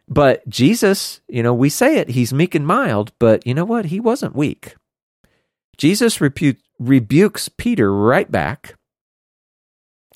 [0.08, 3.86] But Jesus, you know, we say it, he's meek and mild, but you know what?
[3.86, 4.74] He wasn't weak.
[5.78, 8.74] Jesus rebu- rebukes Peter right back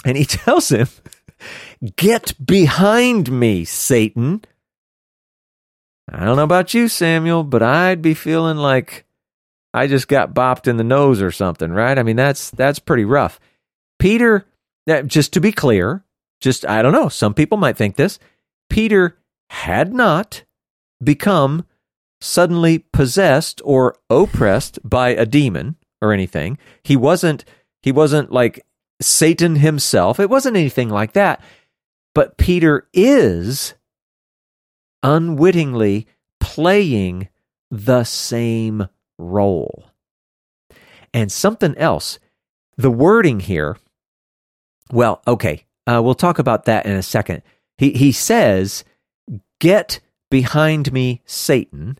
[0.05, 0.89] and he tells him,
[1.97, 4.43] Get behind me, Satan.
[6.11, 9.05] I don't know about you, Samuel, but I'd be feeling like
[9.74, 11.99] I just got bopped in the nose or something, right?
[11.99, 13.39] I mean, that's that's pretty rough.
[13.99, 14.47] Peter,
[15.07, 16.05] just to be clear,
[16.41, 18.18] just I don't know, some people might think this.
[18.70, 19.18] Peter
[19.51, 20.44] had not
[21.03, 21.64] become
[22.20, 26.59] suddenly possessed or oppressed by a demon or anything.
[26.82, 27.44] He wasn't
[27.82, 28.64] he wasn't like
[29.01, 30.18] Satan himself.
[30.18, 31.40] It wasn't anything like that.
[32.14, 33.74] But Peter is
[35.03, 36.07] unwittingly
[36.40, 37.28] playing
[37.70, 38.88] the same
[39.18, 39.90] role.
[41.12, 42.18] And something else,
[42.76, 43.76] the wording here,
[44.90, 47.42] well, okay, Uh, we'll talk about that in a second.
[47.78, 48.82] He he says,
[49.61, 50.00] "Get
[50.30, 51.98] behind me, Satan."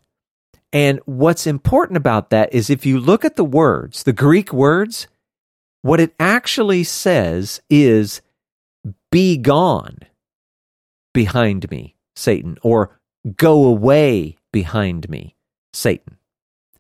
[0.73, 5.07] And what's important about that is if you look at the words, the Greek words,
[5.83, 8.21] what it actually says is,
[9.11, 10.01] "Be gone
[11.15, 12.99] behind me, Satan," or
[13.37, 15.37] "Go away behind me,
[15.73, 16.19] Satan."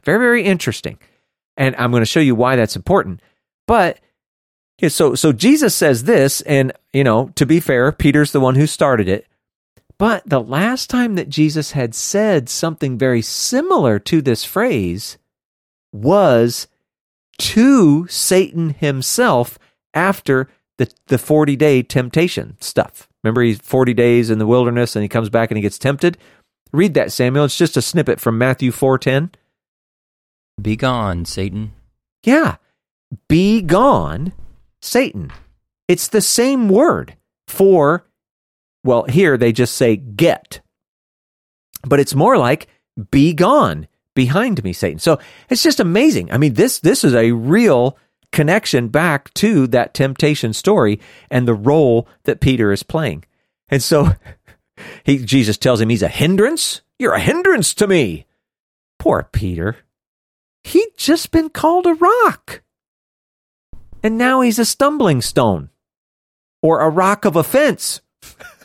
[0.04, 0.98] Very very interesting,
[1.56, 3.22] and I'm going to show you why that's important.
[3.66, 4.00] But
[4.88, 8.66] so so Jesus says this, and you know, to be fair, Peter's the one who
[8.66, 9.26] started it.
[9.98, 15.16] But the last time that Jesus had said something very similar to this phrase
[15.92, 16.68] was
[17.38, 19.58] to Satan himself
[19.94, 23.08] after the, the 40 day temptation stuff.
[23.24, 26.18] Remember, he's 40 days in the wilderness and he comes back and he gets tempted.
[26.72, 27.46] Read that, Samuel.
[27.46, 29.30] It's just a snippet from Matthew 4:10.
[30.60, 31.72] Be gone, Satan.
[32.22, 32.56] Yeah.
[33.28, 34.32] Be gone,
[34.82, 35.32] Satan.
[35.88, 37.16] It's the same word
[37.46, 38.06] for,
[38.86, 40.60] well, here they just say get,
[41.84, 42.68] but it's more like
[43.10, 44.98] be gone behind me, Satan.
[44.98, 45.18] So
[45.50, 46.32] it's just amazing.
[46.32, 47.98] I mean, this this is a real
[48.32, 53.24] connection back to that temptation story and the role that Peter is playing.
[53.68, 54.12] And so
[55.04, 56.80] he Jesus tells him he's a hindrance.
[56.98, 58.26] You're a hindrance to me.
[58.98, 59.76] Poor Peter.
[60.64, 62.62] He'd just been called a rock.
[64.02, 65.70] And now he's a stumbling stone
[66.62, 68.00] or a rock of offense.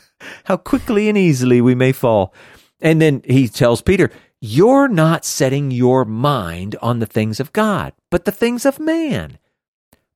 [0.44, 2.34] How quickly and easily we may fall.
[2.80, 7.92] And then he tells Peter, You're not setting your mind on the things of God,
[8.10, 9.38] but the things of man.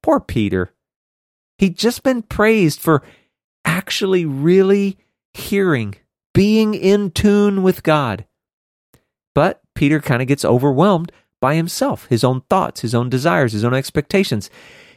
[0.03, 0.73] Poor Peter.
[1.59, 3.03] He'd just been praised for
[3.65, 4.99] actually really
[5.33, 5.95] hearing,
[6.35, 8.27] being in tune with God.
[9.35, 13.65] But Peter kind of gets overwhelmed by himself, his own thoughts, his own desires, his
[13.65, 14.51] own expectations.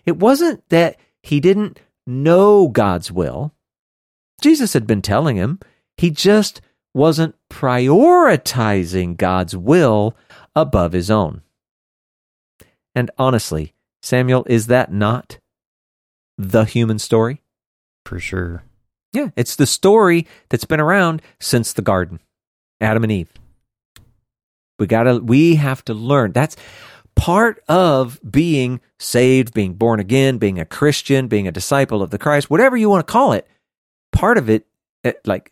[0.05, 3.53] It wasn't that he didn't know God's will.
[4.39, 5.59] Jesus had been telling him.
[5.97, 6.61] He just
[6.93, 10.15] wasn't prioritizing God's will
[10.55, 11.41] above his own.
[12.95, 15.39] And honestly, Samuel, is that not
[16.37, 17.41] the human story?
[18.05, 18.63] For sure.
[19.13, 22.19] Yeah, it's the story that's been around since the garden.
[22.81, 23.31] Adam and Eve.
[24.77, 26.31] We got to we have to learn.
[26.31, 26.55] That's
[27.15, 32.17] part of being saved, being born again, being a Christian, being a disciple of the
[32.17, 33.47] Christ, whatever you want to call it.
[34.11, 34.67] Part of it,
[35.03, 35.51] eh, like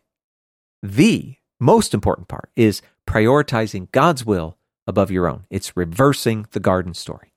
[0.82, 5.46] the most important part, is prioritizing God's will above your own.
[5.50, 7.34] It's reversing the garden story.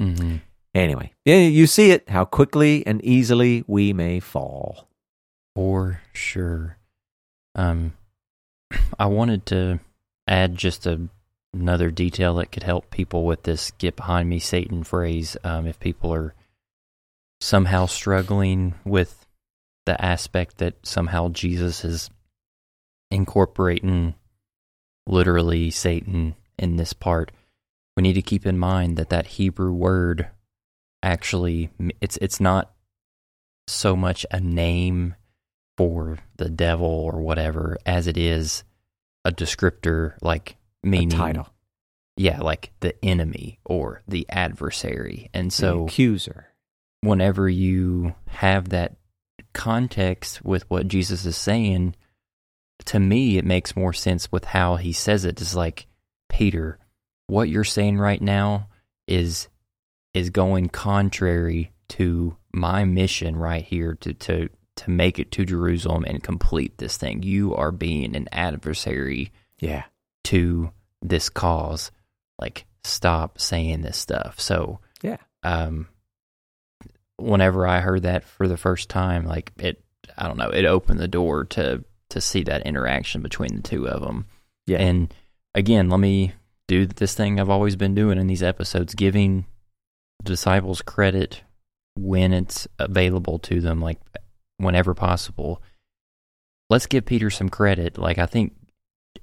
[0.00, 0.36] Mm-hmm.
[0.74, 4.88] Anyway, you see it, how quickly and easily we may fall.
[5.56, 6.78] For sure.
[7.54, 7.94] Um,
[8.98, 9.80] I wanted to
[10.28, 11.08] add just a
[11.52, 15.36] another detail that could help people with this get behind me Satan phrase.
[15.42, 16.34] Um, if people are
[17.40, 19.26] somehow struggling with
[19.86, 22.10] the aspect that somehow Jesus is
[23.10, 24.14] incorporating
[25.06, 27.32] literally Satan in this part,
[27.96, 30.28] we need to keep in mind that that Hebrew word
[31.02, 31.70] actually
[32.00, 32.72] it's it's not
[33.66, 35.14] so much a name
[35.78, 38.64] for the devil or whatever as it is
[39.24, 41.48] a descriptor like meaning A title.
[42.16, 45.30] Yeah, like the enemy or the adversary.
[45.32, 46.48] And The so accuser.
[47.00, 48.96] whenever you have that
[49.52, 51.94] context with what Jesus is saying,
[52.86, 55.40] to me it makes more sense with how he says it.
[55.40, 55.86] It's like,
[56.28, 56.78] Peter,
[57.26, 58.68] what you're saying right now
[59.06, 59.48] is
[60.14, 66.04] is going contrary to my mission right here to to to make it to Jerusalem
[66.06, 67.22] and complete this thing.
[67.22, 69.30] You are being an adversary
[69.60, 69.84] Yeah.
[70.24, 70.70] to
[71.02, 71.90] this cause.
[72.38, 74.40] Like, stop saying this stuff.
[74.40, 75.18] So, Yeah.
[75.42, 75.88] um,
[77.20, 79.82] whenever I heard that for the first time, like it,
[80.16, 83.88] I don't know, it opened the door to to see that interaction between the two
[83.88, 84.26] of them.
[84.66, 84.78] Yeah.
[84.78, 85.14] And
[85.54, 86.32] again, let me
[86.68, 89.46] do this thing I've always been doing in these episodes, giving
[90.22, 91.42] disciples credit
[91.96, 93.98] when it's available to them, like
[94.58, 95.62] whenever possible.
[96.68, 97.98] Let's give Peter some credit.
[97.98, 98.54] Like I think,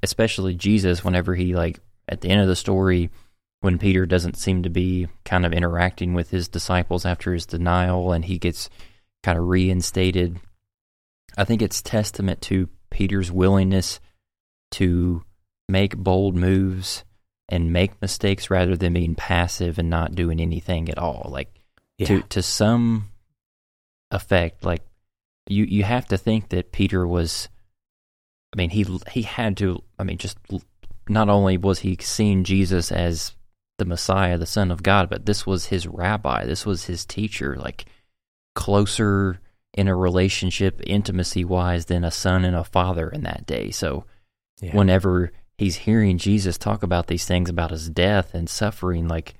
[0.04, 3.10] especially Jesus, whenever he like at the end of the story,
[3.62, 8.12] when Peter doesn't seem to be kind of interacting with his disciples after his denial,
[8.12, 8.70] and he gets
[9.24, 10.40] kind of reinstated.
[11.38, 14.00] I think it's testament to Peter's willingness
[14.72, 15.24] to
[15.70, 17.04] make bold moves
[17.50, 21.30] and make mistakes rather than being passive and not doing anything at all.
[21.32, 21.54] Like
[21.98, 22.08] Yeah.
[22.08, 23.10] to to some
[24.12, 24.82] effect, like
[25.48, 27.50] you you have to think that Peter was.
[28.54, 29.84] I mean, he he had to.
[30.00, 30.38] I mean, just
[31.10, 33.34] not only was he seeing Jesus as
[33.78, 36.46] the Messiah, the Son of God, but this was his rabbi.
[36.46, 37.56] This was his teacher.
[37.56, 37.86] Like
[38.56, 39.40] closer
[39.74, 43.70] in a relationship, intimacy wise, than a son and a father in that day.
[43.70, 44.06] So,
[44.60, 44.76] Yeah.
[44.76, 49.36] whenever he's hearing Jesus talk about these things about his death and suffering, like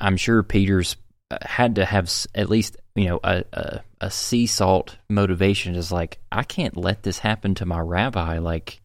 [0.00, 0.96] I'm sure Peter's
[1.30, 5.90] uh, had to have at least you know a, a a sea salt motivation is
[5.90, 8.38] like I can't let this happen to my rabbi.
[8.38, 8.80] Like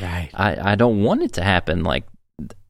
[0.00, 0.30] right.
[0.34, 1.84] I I don't want it to happen.
[1.84, 2.04] Like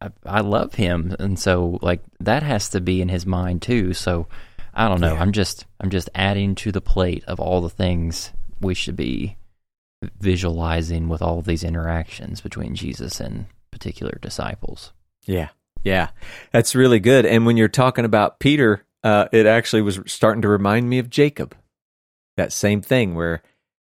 [0.01, 3.95] I, I love him, and so like that has to be in his mind too.
[3.95, 4.29] So
[4.75, 5.15] I don't know.
[5.15, 5.21] Yeah.
[5.21, 9.37] I'm just I'm just adding to the plate of all the things we should be
[10.19, 14.93] visualizing with all of these interactions between Jesus and particular disciples.
[15.25, 15.49] Yeah.
[15.85, 16.09] Yeah.
[16.53, 17.27] That's really good.
[17.27, 21.11] And when you're talking about Peter, uh, it actually was starting to remind me of
[21.11, 21.57] Jacob.
[22.37, 23.43] That same thing where,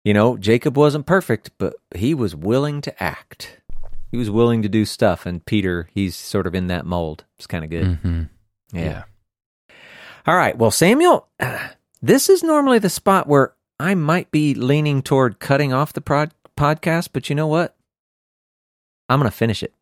[0.05, 3.61] you know, Jacob wasn't perfect, but he was willing to act.
[4.13, 5.27] He was willing to do stuff.
[5.27, 7.25] And Peter, he's sort of in that mold.
[7.39, 7.87] It's kind of good.
[7.87, 8.23] Mm-hmm.
[8.75, 9.05] Yeah.
[10.27, 10.57] All right.
[10.57, 11.27] Well, Samuel,
[12.03, 16.35] this is normally the spot where I might be leaning toward cutting off the prod-
[16.57, 17.75] podcast, but you know what?
[19.09, 19.73] I'm going to finish it.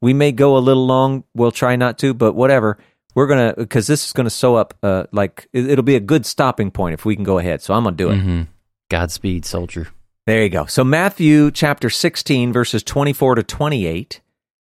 [0.00, 1.24] We may go a little long.
[1.34, 2.78] We'll try not to, but whatever.
[3.14, 5.96] We're going to, because this is going to sew up, uh, like, it, it'll be
[5.96, 7.60] a good stopping point if we can go ahead.
[7.60, 8.18] So I'm going to do it.
[8.18, 8.42] hmm
[8.88, 9.88] Godspeed, soldier.
[10.30, 10.66] There you go.
[10.66, 14.20] So Matthew chapter 16, verses 24 to 28,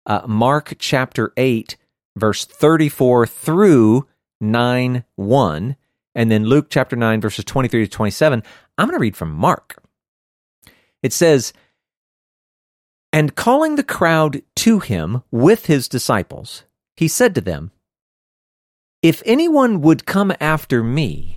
[0.06, 1.76] uh, Mark chapter 8,
[2.16, 4.06] verse 34 through
[4.40, 5.76] 9 1,
[6.14, 8.44] and then Luke chapter 9, verses 23 to 27.
[8.78, 9.82] I'm going to read from Mark.
[11.02, 11.54] It says,
[13.12, 17.72] And calling the crowd to him with his disciples, he said to them,
[19.02, 21.37] If anyone would come after me,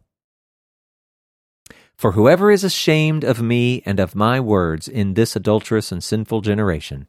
[2.01, 6.41] For whoever is ashamed of me and of my words in this adulterous and sinful
[6.41, 7.07] generation,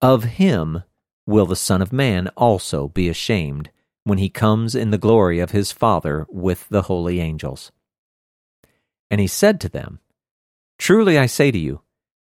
[0.00, 0.84] of him
[1.26, 3.68] will the Son of Man also be ashamed
[4.04, 7.72] when he comes in the glory of his Father with the holy angels.
[9.10, 9.98] And he said to them,
[10.78, 11.80] Truly I say to you,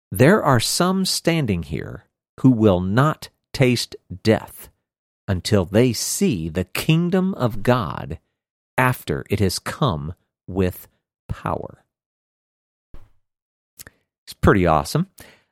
[0.09, 2.05] there are some standing here
[2.39, 3.93] who will not taste
[4.23, 4.69] death
[5.27, 8.19] until they see the kingdom of God
[8.77, 10.13] after it has come
[10.47, 10.87] with
[11.27, 11.83] power.
[14.25, 15.07] It's pretty awesome.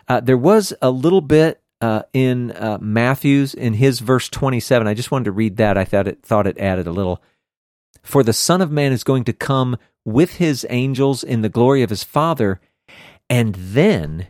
[0.08, 4.88] Uh, there was a little bit uh, in uh, Matthew's in his verse 27.
[4.88, 5.78] I just wanted to read that.
[5.78, 7.22] I thought it thought it added a little.
[8.04, 11.82] For the Son of Man is going to come with his angels in the glory
[11.82, 12.60] of his Father,
[13.30, 14.28] and then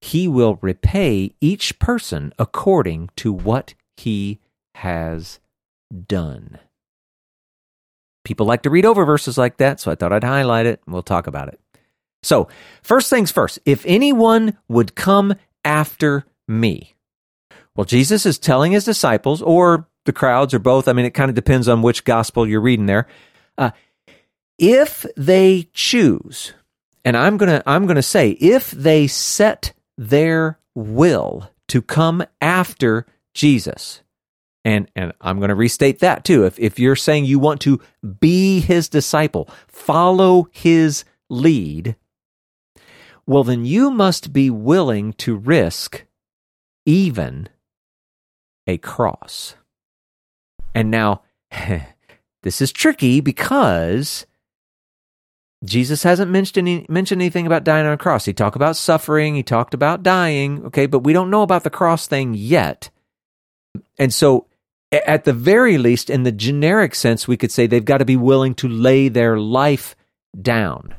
[0.00, 4.40] he will repay each person according to what he
[4.76, 5.40] has
[6.06, 6.58] done.
[8.26, 10.92] People like to read over verses like that, so I thought I'd highlight it and
[10.92, 11.60] we'll talk about it.
[12.24, 12.48] So,
[12.82, 16.96] first things first, if anyone would come after me.
[17.76, 20.88] Well, Jesus is telling his disciples, or the crowds, or both.
[20.88, 23.06] I mean, it kind of depends on which gospel you're reading there.
[23.56, 23.70] Uh,
[24.58, 26.52] if they choose,
[27.04, 34.02] and I'm gonna, I'm gonna say, if they set their will to come after Jesus,
[34.66, 36.44] and and I'm going to restate that too.
[36.44, 37.80] If if you're saying you want to
[38.20, 41.94] be his disciple, follow his lead,
[43.26, 46.04] well then you must be willing to risk
[46.84, 47.48] even
[48.66, 49.54] a cross.
[50.74, 51.22] And now
[52.42, 54.26] this is tricky because
[55.64, 58.24] Jesus hasn't mentioned any, mentioned anything about dying on a cross.
[58.24, 61.70] He talked about suffering, he talked about dying, okay, but we don't know about the
[61.70, 62.90] cross thing yet.
[63.98, 64.46] And so
[65.04, 68.16] at the very least, in the generic sense, we could say they've got to be
[68.16, 69.96] willing to lay their life
[70.40, 70.94] down.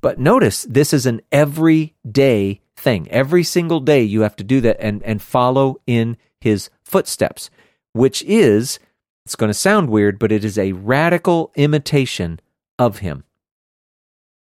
[0.00, 3.08] But notice this is an everyday thing.
[3.10, 7.50] Every single day you have to do that and, and follow in his footsteps,
[7.92, 8.80] which is,
[9.24, 12.40] it's going to sound weird, but it is a radical imitation
[12.78, 13.22] of him.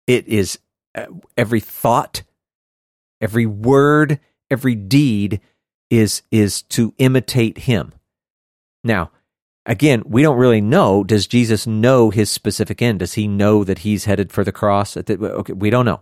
[0.07, 0.59] It is
[0.93, 1.05] uh,
[1.37, 2.23] every thought,
[3.21, 4.19] every word,
[4.51, 5.39] every deed
[5.89, 7.93] is is to imitate him.
[8.86, 9.11] Now,
[9.65, 11.03] again, we don't really know.
[11.03, 12.99] Does Jesus know his specific end?
[12.99, 14.95] Does he know that he's headed for the cross?
[14.95, 16.01] Okay, we don't know.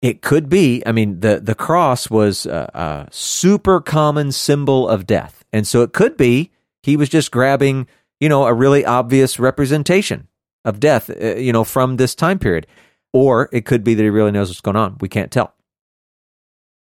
[0.00, 0.82] It could be.
[0.86, 5.82] I mean, the the cross was a, a super common symbol of death, and so
[5.82, 6.52] it could be
[6.84, 7.88] he was just grabbing,
[8.20, 10.28] you know, a really obvious representation
[10.64, 12.68] of death, uh, you know, from this time period.
[13.12, 14.98] Or it could be that he really knows what's going on.
[15.00, 15.54] We can't tell.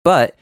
[0.04, 0.38] But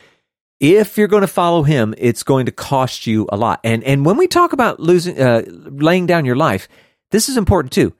[0.59, 3.59] if you're going to follow him, it's going to cost you a lot.
[3.63, 6.67] And and when we talk about losing, uh, laying down your life,
[7.11, 7.93] this is important too.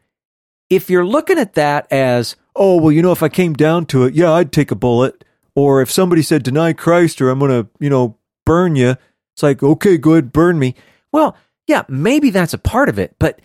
[0.69, 4.03] If you're looking at that as, oh well, you know, if I came down to
[4.03, 5.23] it, yeah, I'd take a bullet.
[5.55, 8.95] Or if somebody said deny Christ, or I'm going to, you know, burn you,
[9.33, 10.75] it's like okay, good, burn me.
[11.11, 11.35] Well,
[11.67, 13.41] yeah, maybe that's a part of it, but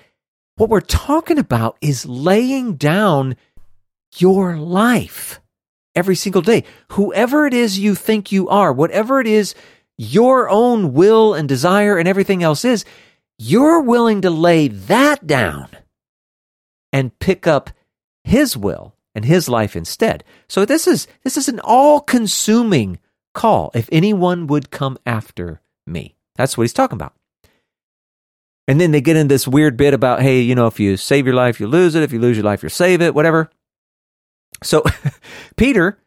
[0.56, 3.36] what we're talking about is laying down
[4.16, 5.40] your life
[5.95, 6.64] every single day.
[6.93, 9.55] Whoever it is you think you are, whatever it is
[9.99, 12.84] your own will and desire and everything else is,
[13.38, 15.68] you're willing to lay that down
[16.93, 17.70] and pick up
[18.24, 20.24] his will and his life instead.
[20.49, 22.99] So this is this is an all-consuming
[23.34, 23.70] call.
[23.74, 26.16] If anyone would come after me.
[26.36, 27.14] That's what he's talking about.
[28.68, 31.26] And then they get in this weird bit about, hey, you know, if you save
[31.26, 32.03] your life, you lose it.
[32.03, 33.51] If you lose your life, you save it, whatever.
[34.62, 34.82] So
[35.56, 35.98] Peter,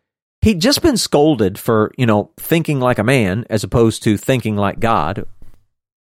[0.42, 4.56] he'd just been scolded for, you know, thinking like a man as opposed to thinking
[4.56, 5.28] like God.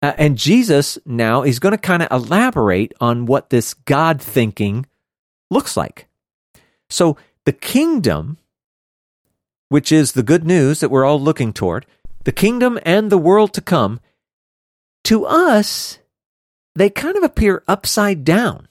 [0.02, 4.86] Uh, and Jesus now is going to kind of elaborate on what this God thinking
[5.50, 6.08] looks like.
[6.90, 8.38] So the kingdom,
[9.70, 11.86] which is the good news that we're all looking toward,
[12.26, 14.00] the kingdom and the world to come,
[15.06, 16.00] to us,
[16.76, 18.68] they kind of appear upside down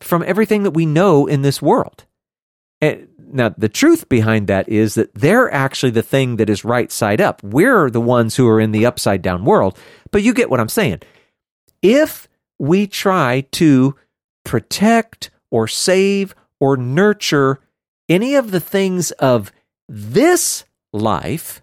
[0.00, 2.04] from everything that we know in this world.
[2.80, 6.92] And now, the truth behind that is that they're actually the thing that is right
[6.92, 7.42] side up.
[7.42, 9.78] We're the ones who are in the upside down world.
[10.10, 11.00] But you get what I'm saying.
[11.82, 13.96] If we try to
[14.44, 17.60] protect or save or nurture
[18.08, 19.50] any of the things of
[19.88, 21.62] this life,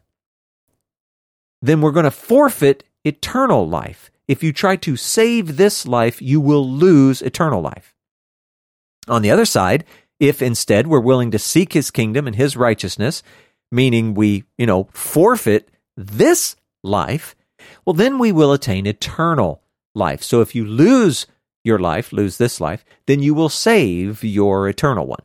[1.61, 4.11] then we're going to forfeit eternal life.
[4.28, 7.95] If you try to save this life, you will lose eternal life.
[9.07, 9.84] On the other side,
[10.20, 13.24] if instead we're willing to seek his kingdom and his righteousness,
[13.72, 17.36] meaning we, you know, forfeit this life,
[17.86, 19.61] well, then we will attain eternal
[19.95, 20.24] life.
[20.24, 21.28] So if you lose
[21.64, 25.24] your life, lose this life, then you will save your eternal one.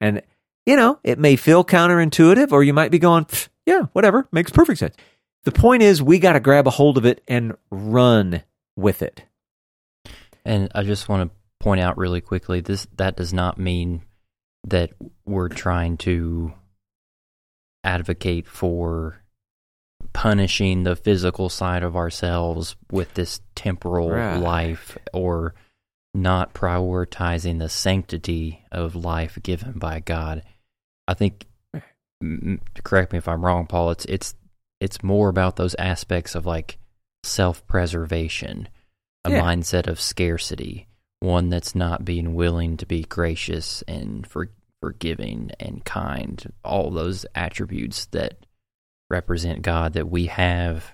[0.00, 0.22] And,
[0.66, 3.26] you know, it may feel counterintuitive, or you might be going,
[3.66, 4.96] yeah, whatever, makes perfect sense.
[5.44, 8.42] The point is, we got to grab a hold of it and run
[8.76, 9.24] with it.
[10.44, 14.02] And I just want to point out really quickly this that does not mean
[14.66, 14.90] that
[15.24, 16.52] we're trying to
[17.82, 19.22] advocate for
[20.12, 24.36] punishing the physical side of ourselves with this temporal right.
[24.36, 25.54] life or
[26.12, 30.42] not prioritizing the sanctity of life given by God.
[31.08, 31.46] I think
[32.84, 34.34] correct me if I'm wrong Paul it's it's
[34.80, 36.76] it's more about those aspects of like
[37.22, 38.68] self-preservation,
[39.24, 39.40] a yeah.
[39.40, 40.88] mindset of scarcity
[41.24, 44.50] one that's not being willing to be gracious and for,
[44.80, 48.44] forgiving and kind, all those attributes that
[49.08, 50.92] represent God that we have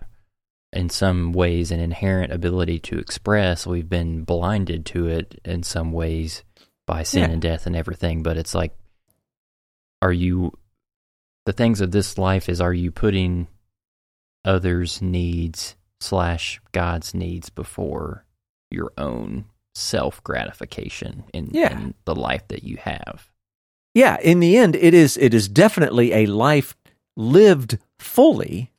[0.72, 3.66] in some ways an inherent ability to express.
[3.66, 6.44] We've been blinded to it in some ways
[6.86, 7.30] by sin yeah.
[7.30, 8.76] and death and everything, but it's like,
[10.00, 10.52] are you,
[11.44, 13.48] the things of this life is, are you putting
[14.44, 18.24] others' needs slash God's needs before
[18.70, 21.72] your own self gratification in, yeah.
[21.72, 23.30] in the life that you have.
[23.94, 26.76] Yeah, in the end, it is it is definitely a life
[27.16, 28.70] lived fully,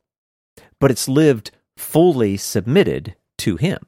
[0.80, 3.80] but it's lived fully submitted to Him.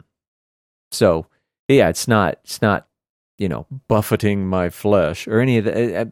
[0.91, 1.27] So,
[1.67, 2.87] yeah, it's not it's not
[3.37, 6.05] you know buffeting my flesh or any of the eh, eh,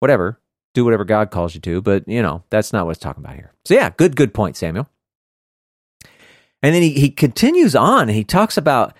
[0.00, 0.38] whatever.
[0.74, 3.36] Do whatever God calls you to, but you know that's not what it's talking about
[3.36, 3.52] here.
[3.64, 4.88] So, yeah, good good point, Samuel.
[6.62, 8.08] And then he, he continues on.
[8.08, 8.94] He talks about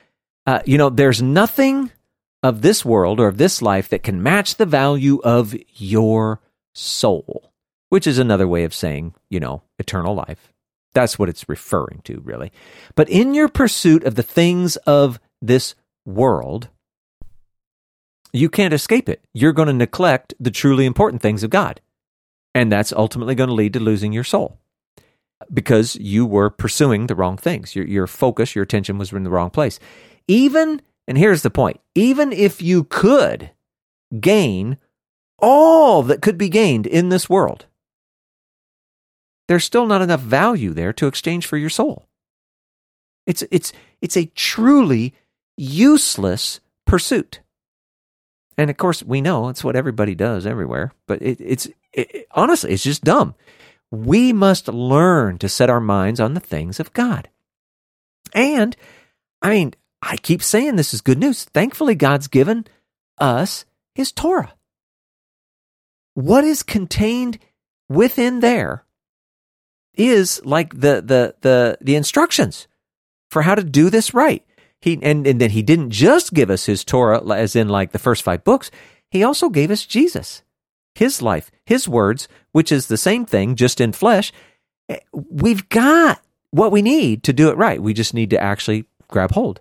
[0.46, 1.90] uh, you know, there's nothing
[2.42, 6.40] of this world or of this life that can match the value of your
[6.74, 7.52] soul,
[7.88, 10.52] which is another way of saying, you know, eternal life.
[10.94, 12.52] That's what it's referring to, really.
[12.94, 15.74] But in your pursuit of the things of this
[16.04, 16.68] world,
[18.32, 19.22] you can't escape it.
[19.32, 21.80] You're going to neglect the truly important things of God.
[22.54, 24.58] And that's ultimately going to lead to losing your soul
[25.52, 27.74] because you were pursuing the wrong things.
[27.74, 29.78] Your, your focus, your attention was in the wrong place.
[30.32, 33.50] Even, and here's the point, even if you could
[34.18, 34.78] gain
[35.38, 37.66] all that could be gained in this world,
[39.46, 42.08] there's still not enough value there to exchange for your soul.
[43.26, 45.12] It's, it's, it's a truly
[45.58, 47.40] useless pursuit.
[48.56, 52.72] And of course, we know it's what everybody does everywhere, but it, it's it, honestly,
[52.72, 53.34] it's just dumb.
[53.90, 57.28] We must learn to set our minds on the things of God.
[58.32, 58.74] And
[59.42, 61.44] I mean, I keep saying this is good news.
[61.44, 62.66] Thankfully, God's given
[63.18, 64.54] us His Torah.
[66.14, 67.38] what is contained
[67.88, 68.84] within there
[69.94, 72.68] is like the the the the instructions
[73.30, 74.44] for how to do this right.
[74.80, 77.98] He and, and then he didn't just give us his Torah as in like the
[77.98, 78.70] first five books.
[79.10, 80.42] He also gave us Jesus,
[80.94, 84.32] his life, his words, which is the same thing, just in flesh.
[84.88, 87.82] Eh, we've got what we need to do it right.
[87.82, 89.60] We just need to actually grab hold.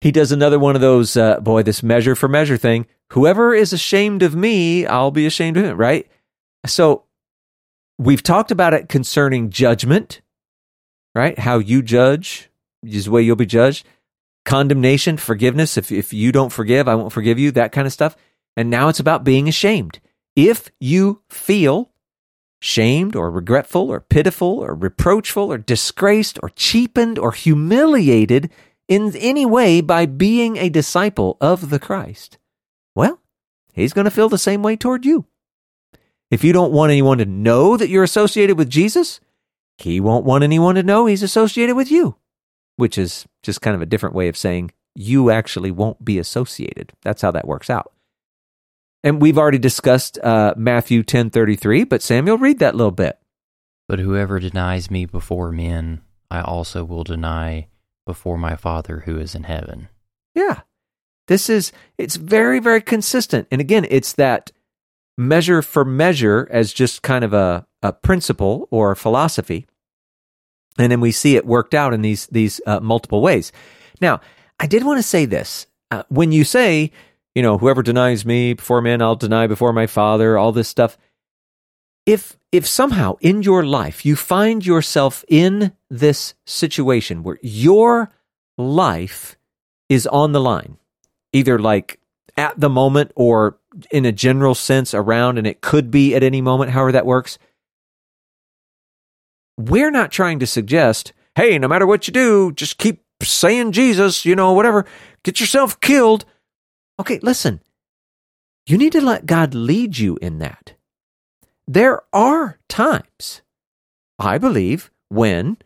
[0.00, 2.86] He does another one of those, uh, boy, this measure for measure thing.
[3.12, 6.06] Whoever is ashamed of me, I'll be ashamed of him, right?
[6.66, 7.04] So
[7.98, 10.20] we've talked about it concerning judgment,
[11.14, 11.38] right?
[11.38, 12.50] How you judge
[12.82, 13.86] is the way you'll be judged.
[14.44, 15.76] Condemnation, forgiveness.
[15.76, 18.16] If, if you don't forgive, I won't forgive you, that kind of stuff.
[18.56, 20.00] And now it's about being ashamed.
[20.34, 21.90] If you feel
[22.60, 28.50] shamed or regretful or pitiful or reproachful or disgraced or cheapened or humiliated
[28.88, 32.38] in any way by being a disciple of the Christ,
[32.94, 33.20] well,
[33.72, 35.26] he's going to feel the same way toward you.
[36.30, 39.20] If you don't want anyone to know that you're associated with Jesus,
[39.78, 42.16] he won't want anyone to know he's associated with you,
[42.76, 46.92] which is just kind of a different way of saying you actually won't be associated.
[47.02, 47.92] That's how that works out.
[49.04, 53.18] And we've already discussed uh, Matthew 10:33, but Samuel, read that little bit.
[53.86, 57.68] But whoever denies me before men, I also will deny
[58.06, 59.88] before my Father who is in heaven.
[60.34, 60.60] Yeah.
[61.28, 63.48] This is it's very very consistent.
[63.50, 64.52] And again, it's that
[65.18, 69.66] measure for measure as just kind of a, a principle or a philosophy.
[70.78, 73.50] And then we see it worked out in these these uh, multiple ways.
[74.00, 74.20] Now,
[74.60, 75.66] I did want to say this.
[75.90, 76.92] Uh, when you say,
[77.34, 80.98] you know, whoever denies me before men, I'll deny before my Father, all this stuff.
[82.06, 88.10] If if somehow in your life you find yourself in this situation where your
[88.56, 89.36] life
[89.88, 90.78] is on the line,
[91.32, 92.00] either like
[92.36, 93.58] at the moment or
[93.90, 97.38] in a general sense around, and it could be at any moment, however that works.
[99.58, 104.24] We're not trying to suggest, hey, no matter what you do, just keep saying Jesus,
[104.24, 104.84] you know, whatever,
[105.24, 106.24] get yourself killed.
[107.00, 107.60] Okay, listen,
[108.66, 110.75] you need to let God lead you in that.
[111.66, 113.42] There are times,
[114.18, 115.58] I believe, when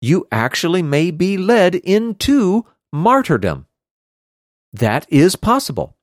[0.00, 3.66] you actually may be led into martyrdom.
[4.72, 5.96] That is possible.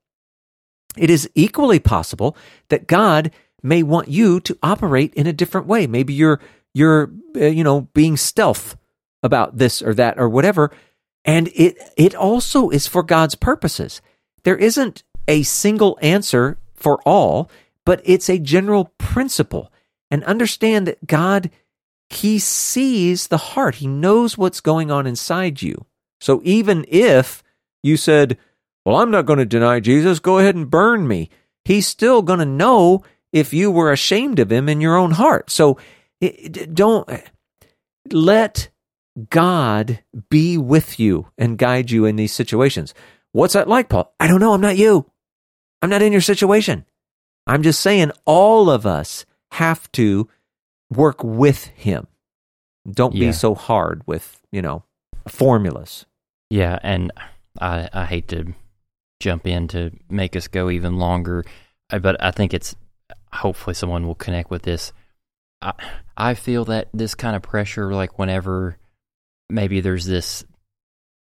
[0.98, 2.38] It is equally possible
[2.70, 3.32] that God
[3.62, 5.88] may want you to operate in a different way.
[5.88, 6.40] Maybe you're
[6.74, 8.76] you're uh, you know being stealth
[9.22, 10.72] about this or that or whatever,
[11.26, 14.02] and it it also is for God's purposes.
[14.44, 17.50] There isn't a single answer for all,
[17.86, 19.72] but it's a general principle.
[20.12, 21.50] And understand that God
[22.14, 23.76] he sees the heart.
[23.76, 25.86] He knows what's going on inside you.
[26.22, 27.44] So even if
[27.82, 28.38] you said,
[28.86, 30.20] well, I'm not going to deny Jesus.
[30.20, 31.30] Go ahead and burn me.
[31.66, 35.50] He's still going to know if you were ashamed of him in your own heart.
[35.50, 35.78] So
[36.74, 37.10] don't
[38.12, 38.70] let
[39.30, 42.94] God be with you and guide you in these situations.
[43.32, 44.14] What's that like, Paul?
[44.20, 44.54] I don't know.
[44.54, 45.10] I'm not you.
[45.82, 46.86] I'm not in your situation.
[47.46, 50.30] I'm just saying all of us have to
[50.90, 52.08] work with him.
[52.90, 53.30] Don't yeah.
[53.30, 54.84] be so hard with, you know,
[55.28, 56.06] formulas.
[56.50, 57.12] Yeah, and
[57.60, 58.54] I I hate to
[59.20, 61.44] jump in to make us go even longer.
[61.90, 62.76] Uh, but I think it's
[63.32, 64.92] hopefully someone will connect with this.
[65.62, 65.74] I,
[66.16, 68.78] I feel that this kind of pressure, like whenever
[69.50, 70.46] maybe there's this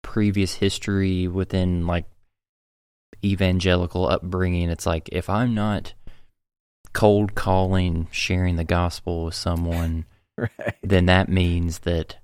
[0.02, 2.06] previous history within like
[3.24, 5.94] evangelical upbringing, it's like if I'm not
[6.94, 10.06] cold calling, sharing the gospel with someone,
[10.38, 10.76] right.
[10.82, 12.18] then that means that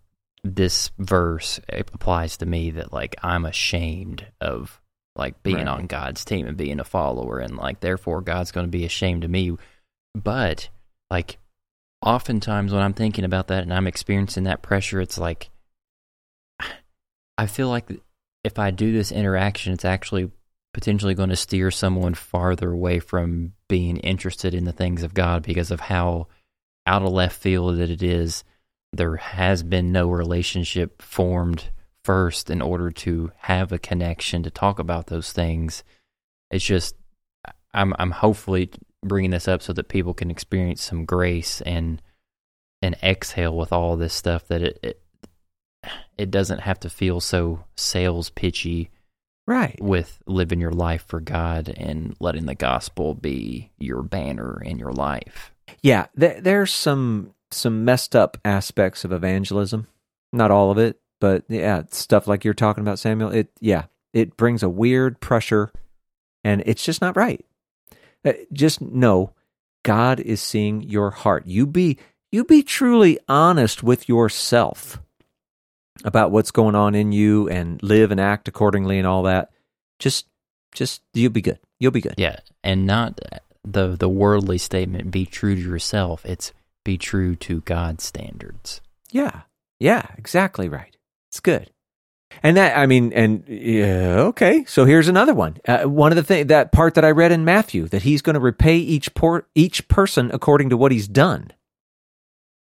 [0.43, 4.80] this verse applies to me that like I'm ashamed of
[5.15, 5.67] like being right.
[5.67, 9.24] on God's team and being a follower and like therefore God's going to be ashamed
[9.24, 9.57] of me.
[10.15, 10.70] But
[11.09, 11.39] like
[12.01, 15.49] oftentimes when I'm thinking about that and I'm experiencing that pressure, it's like
[17.38, 17.89] I feel like
[18.43, 20.32] if I do this interaction, it's actually
[20.74, 25.43] potentially going to steer someone farther away from being interested in the things of God
[25.43, 26.28] because of how
[26.86, 28.43] out of left field that it is.
[28.91, 31.70] There has been no relationship formed
[32.03, 35.84] first in order to have a connection to talk about those things.
[36.49, 36.95] It's just
[37.74, 38.72] I'm I'm hopefully
[39.03, 42.01] bringing this up so that people can experience some grace and
[42.82, 45.01] and exhale with all this stuff that it it,
[46.17, 48.89] it doesn't have to feel so sales pitchy
[49.50, 54.78] right with living your life for God and letting the gospel be your banner in
[54.78, 55.52] your life.
[55.82, 59.88] Yeah, there, there's some some messed up aspects of evangelism.
[60.32, 64.38] Not all of it, but yeah, stuff like you're talking about, Samuel, it yeah, it
[64.38, 65.72] brings a weird pressure
[66.43, 67.43] and it's just not right.
[68.24, 69.34] Uh, just know
[69.84, 71.47] God is seeing your heart.
[71.47, 71.97] You be
[72.32, 75.02] you be truly honest with yourself
[76.04, 79.52] about what's going on in you and live and act accordingly and all that.
[80.00, 80.28] Just
[80.74, 81.60] just you'll be good.
[81.80, 82.16] You'll be good.
[82.18, 83.20] Yeah, and not
[83.64, 86.26] the the worldly statement be true to yourself.
[86.26, 88.82] It's be true to God's standards.
[89.12, 89.41] Yeah.
[89.80, 90.95] Yeah, exactly right.
[91.30, 91.72] It's good.
[92.43, 94.64] And that, I mean, and yeah, okay.
[94.66, 95.58] So here's another one.
[95.68, 98.36] Uh, one of the thing that part that I read in Matthew that he's going
[98.36, 101.52] to repay each por- each person according to what he's done.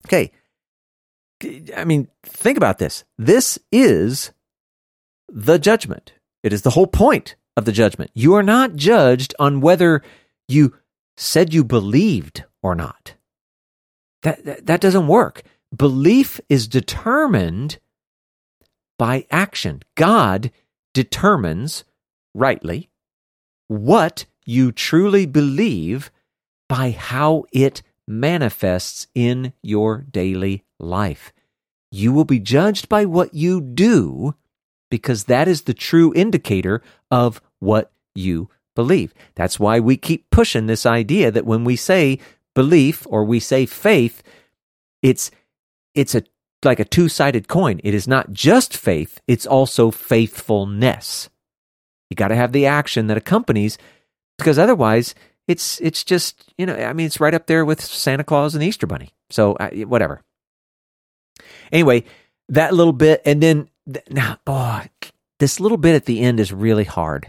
[0.07, 0.31] Okay.
[1.77, 3.05] I mean, think about this.
[3.19, 4.33] This is
[5.29, 6.13] the judgment.
[6.43, 8.11] It is the whole point of the judgment.
[8.15, 10.03] You are not judged on whether
[10.49, 10.75] you
[11.17, 13.15] said you believed or not.
[14.23, 15.43] That, that, that doesn't work.
[15.75, 17.79] Belief is determined
[18.99, 19.83] by action.
[19.95, 20.51] God
[20.95, 21.85] determines
[22.35, 22.89] rightly
[23.69, 26.11] what you truly believe
[26.69, 31.33] by how it manifests in your daily life.
[31.91, 34.35] You will be judged by what you do
[34.91, 39.13] because that is the true indicator of what you believe.
[39.35, 42.19] That's why we keep pushing this idea that when we say
[42.55, 44.23] belief or we say faith,
[45.03, 45.31] it's
[45.95, 46.23] it's a
[46.65, 47.81] like a two-sided coin.
[47.85, 51.29] It is not just faith, it's also faithfulness.
[52.11, 53.79] You got to have the action that accompanies
[54.39, 55.15] because otherwise
[55.49, 58.63] it's it's just, you know, I mean it's right up there with Santa Claus and
[58.63, 59.11] the Easter bunny.
[59.31, 59.57] So
[59.87, 60.23] whatever.
[61.73, 62.05] Anyway,
[62.49, 63.69] that little bit and then
[64.11, 64.89] now boy,
[65.39, 67.29] this little bit at the end is really hard.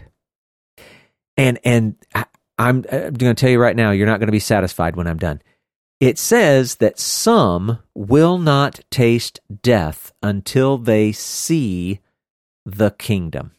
[1.36, 2.24] And and I,
[2.58, 5.06] I'm, I'm going to tell you right now, you're not going to be satisfied when
[5.06, 5.40] I'm done.
[6.00, 12.00] It says that some will not taste death until they see
[12.64, 13.52] the kingdom.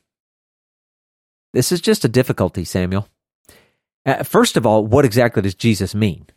[1.54, 3.08] This is just a difficulty, Samuel.
[4.06, 6.28] Uh, first of all, what exactly does Jesus mean?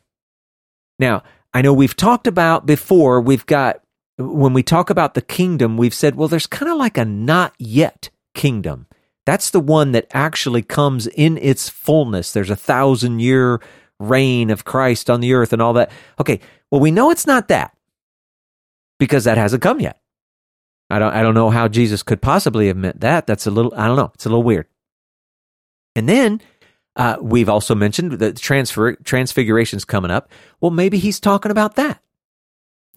[0.98, 1.22] Now,
[1.54, 3.82] I know we've talked about before, we've got,
[4.18, 7.54] when we talk about the kingdom, we've said, well, there's kind of like a not
[7.58, 8.86] yet kingdom.
[9.24, 12.32] That's the one that actually comes in its fullness.
[12.32, 13.60] There's a thousand year
[13.98, 15.90] reign of Christ on the earth and all that.
[16.20, 16.40] Okay,
[16.70, 17.76] well, we know it's not that
[18.98, 20.00] because that hasn't come yet.
[20.90, 23.26] I don't, I don't know how Jesus could possibly have meant that.
[23.26, 24.10] That's a little, I don't know.
[24.14, 24.66] It's a little weird.
[25.94, 26.40] And then
[26.96, 30.30] uh, we've also mentioned that transfer, transfiguration's coming up.
[30.60, 32.02] Well, maybe he's talking about that.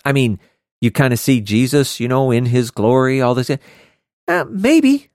[0.03, 0.39] I mean,
[0.82, 3.49] you kind of see Jesus, you know, in his glory, all this.
[4.28, 5.09] Uh, maybe,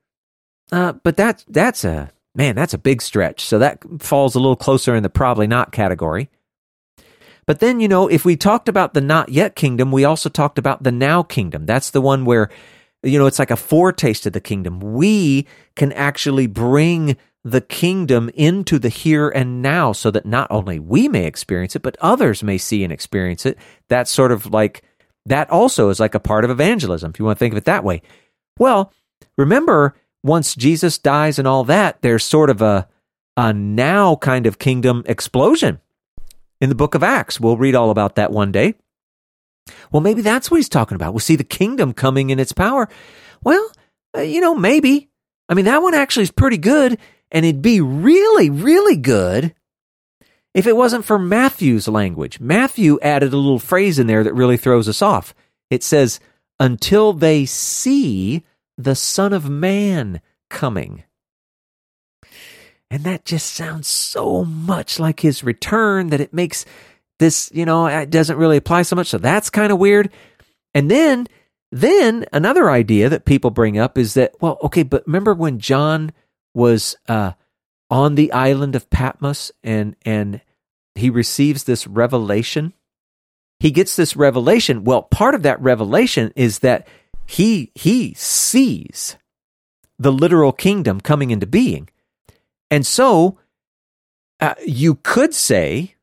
[0.72, 3.44] uh, but that that's a man, that's a big stretch.
[3.44, 6.30] So that falls a little closer in the probably not category.
[7.46, 10.58] But then, you know, if we talked about the not yet kingdom, we also talked
[10.58, 11.66] about the now kingdom.
[11.66, 12.48] That's the one where,
[13.02, 14.78] you know, it's like a foretaste of the kingdom.
[14.78, 20.78] We can actually bring the kingdom into the here and now so that not only
[20.78, 23.58] we may experience it, but others may see and experience it.
[23.88, 24.84] That's sort of like,
[25.26, 27.64] that also is like a part of evangelism, if you want to think of it
[27.64, 28.02] that way.
[28.58, 28.92] Well,
[29.36, 32.88] remember, once Jesus dies and all that, there's sort of a,
[33.36, 35.80] a now kind of kingdom explosion
[36.60, 37.40] in the book of Acts.
[37.40, 38.74] We'll read all about that one day.
[39.92, 41.12] Well, maybe that's what he's talking about.
[41.12, 42.88] We'll see the kingdom coming in its power.
[43.42, 43.70] Well,
[44.16, 45.08] uh, you know, maybe.
[45.48, 46.98] I mean, that one actually is pretty good,
[47.30, 49.54] and it'd be really, really good
[50.54, 52.40] if it wasn't for Matthew's language.
[52.40, 55.34] Matthew added a little phrase in there that really throws us off.
[55.70, 56.20] It says,
[56.58, 58.44] until they see
[58.76, 61.04] the Son of Man coming.
[62.90, 66.64] And that just sounds so much like his return that it makes
[67.20, 69.06] this, you know, it doesn't really apply so much.
[69.06, 70.10] So that's kind of weird.
[70.74, 71.28] And then,
[71.70, 76.10] then another idea that people bring up is that, well, okay, but remember when John
[76.52, 77.32] was uh,
[77.90, 80.40] on the island of Patmos and and
[80.94, 82.72] he receives this revelation?
[83.58, 84.84] He gets this revelation.
[84.84, 86.86] Well, part of that revelation is that
[87.26, 89.16] he he sees
[89.98, 91.88] the literal kingdom coming into being.
[92.70, 93.38] And so
[94.40, 95.94] uh, you could say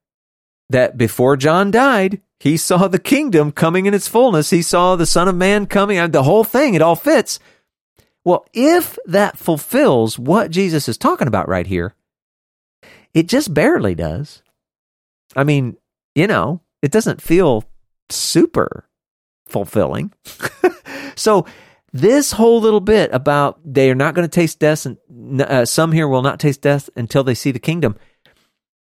[0.70, 4.52] that before John died, he saw the kingdom coming in its fullness.
[4.52, 7.40] He saw the Son of Man coming, the whole thing, it all fits.
[8.28, 11.96] Well, if that fulfills what Jesus is talking about right here,
[13.14, 14.44] it just barely does.
[15.34, 15.78] I mean,
[16.14, 17.64] you know, it doesn't feel
[18.10, 18.90] super
[19.48, 20.12] fulfilling.
[21.18, 21.46] So
[21.92, 25.92] this whole little bit about they are not going to taste death, and uh, some
[25.92, 27.96] here will not taste death until they see the kingdom.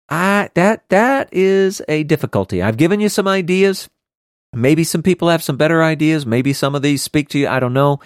[0.09, 2.63] I that that is a difficulty.
[2.63, 3.89] I've given you some ideas.
[4.53, 6.27] Maybe some people have some better ideas.
[6.27, 7.49] Maybe some of these speak to you.
[7.49, 8.01] I don't know,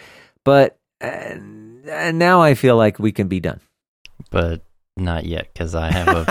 [0.44, 3.60] but uh, now I feel like we can be done.
[4.30, 4.62] But
[4.96, 6.26] not yet because I have a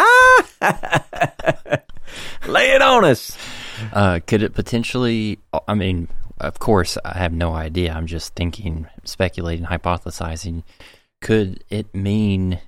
[2.47, 3.37] Lay it on us.
[3.93, 5.39] Uh, could it potentially?
[5.67, 6.07] I mean,
[6.39, 7.93] of course, I have no idea.
[7.93, 10.63] I'm just thinking, speculating, hypothesizing.
[11.21, 12.59] Could it mean,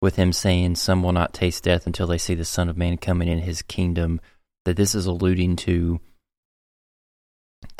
[0.00, 2.96] with him saying, "Some will not taste death until they see the Son of Man
[2.96, 4.20] coming in His kingdom,"
[4.64, 6.00] that this is alluding to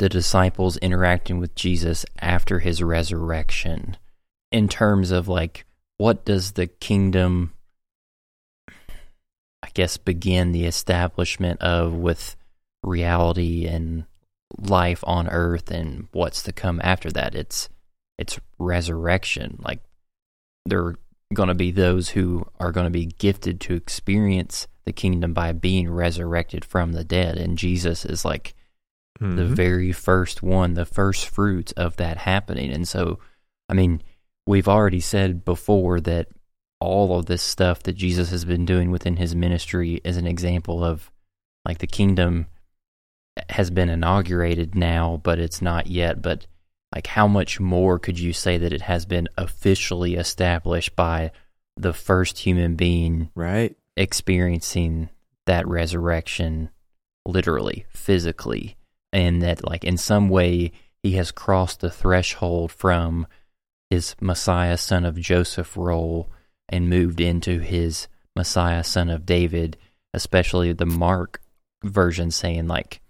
[0.01, 3.97] the disciples interacting with Jesus after His resurrection,
[4.51, 5.63] in terms of like,
[5.99, 7.53] what does the kingdom?
[8.67, 12.35] I guess begin the establishment of with
[12.81, 14.05] reality and
[14.57, 17.69] life on earth and what's to come after that it's
[18.17, 19.79] it's resurrection like
[20.65, 20.99] there are
[21.33, 25.51] going to be those who are going to be gifted to experience the kingdom by
[25.51, 28.55] being resurrected from the dead and Jesus is like
[29.21, 29.55] the Mhm.
[29.55, 33.19] very first one the first fruits of that happening and so
[33.69, 34.01] i mean
[34.47, 36.27] we've already said before that
[36.79, 40.83] all of this stuff that Jesus has been doing within his ministry is an example
[40.83, 41.11] of
[41.63, 42.47] like the kingdom
[43.49, 46.23] has been inaugurated now, but it's not yet.
[46.23, 46.47] But
[46.91, 51.31] like, how much more could you say that it has been officially established by
[51.77, 53.75] the first human being right.
[53.95, 55.09] experiencing
[55.45, 56.69] that resurrection,
[57.27, 58.75] literally, physically,
[59.13, 60.71] and that, like, in some way,
[61.03, 63.27] he has crossed the threshold from
[63.89, 66.29] his Messiah, son of Joseph role
[66.69, 69.77] and moved into his Messiah, son of David,
[70.13, 71.41] especially the Mark
[71.83, 73.01] version saying, like,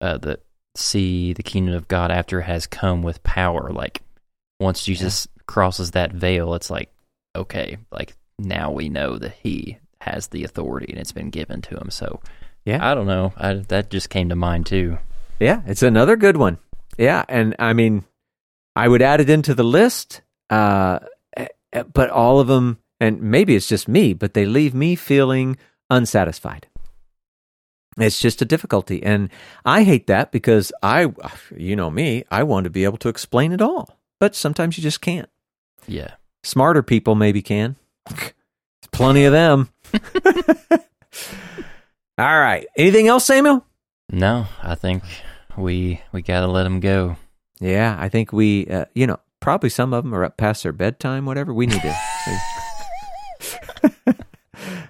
[0.00, 0.38] uh, the
[0.76, 3.70] see the kingdom of God after it has come with power.
[3.72, 4.02] Like,
[4.60, 6.92] once Jesus crosses that veil, it's like,
[7.34, 11.76] okay, like, now we know that he has the authority and it's been given to
[11.76, 11.90] him.
[11.90, 12.20] So,
[12.64, 12.78] Yeah.
[12.88, 13.32] I don't know.
[13.36, 14.98] I, that just came to mind too.
[15.40, 16.58] Yeah, it's another good one.
[16.98, 18.04] Yeah, and I mean,
[18.76, 21.00] I would add it into the list, uh,
[21.34, 24.94] eh, eh, but all of them, and maybe it's just me, but they leave me
[24.96, 25.56] feeling
[25.88, 26.68] unsatisfied.
[27.96, 29.30] It's just a difficulty, and
[29.64, 31.12] I hate that because I,
[31.56, 34.82] you know me, I want to be able to explain it all, but sometimes you
[34.82, 35.28] just can't.
[35.88, 36.12] Yeah.
[36.42, 37.76] Smarter people maybe can.
[38.92, 39.70] Plenty of them.
[42.18, 42.66] all right.
[42.76, 43.64] Anything else, Samuel?
[44.12, 45.02] No, I think
[45.60, 47.16] we we got to let them go.
[47.60, 50.72] Yeah, I think we, uh, you know, probably some of them are up past their
[50.72, 51.52] bedtime, whatever.
[51.52, 51.96] We need to.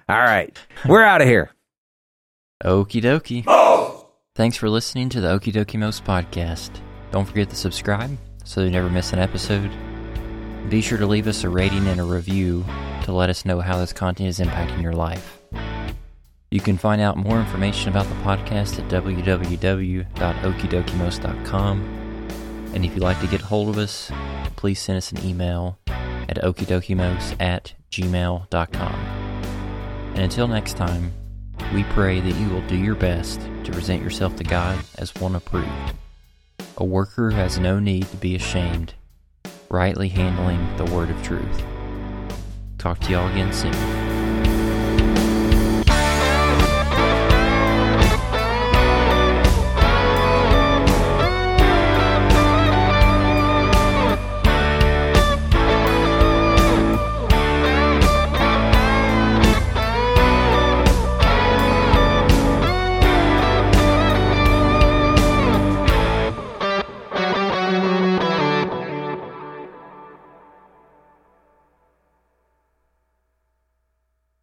[0.09, 0.57] All right.
[0.87, 1.51] We're out of here.
[2.63, 3.45] Okie dokie.
[4.35, 6.79] Thanks for listening to the Okie Dokie Most podcast.
[7.11, 9.71] Don't forget to subscribe so you never miss an episode.
[10.69, 12.65] Be sure to leave us a rating and a review
[13.03, 15.41] to let us know how this content is impacting your life.
[16.51, 21.81] You can find out more information about the podcast at www.okidokimos.com.
[22.73, 24.11] And if you'd like to get hold of us,
[24.57, 28.95] please send us an email at okidokimos at gmail.com.
[30.13, 31.13] And until next time,
[31.73, 35.35] we pray that you will do your best to present yourself to God as one
[35.35, 35.93] approved,
[36.75, 38.93] a worker who has no need to be ashamed,
[39.69, 41.63] rightly handling the word of truth.
[42.77, 44.10] Talk to y'all again soon.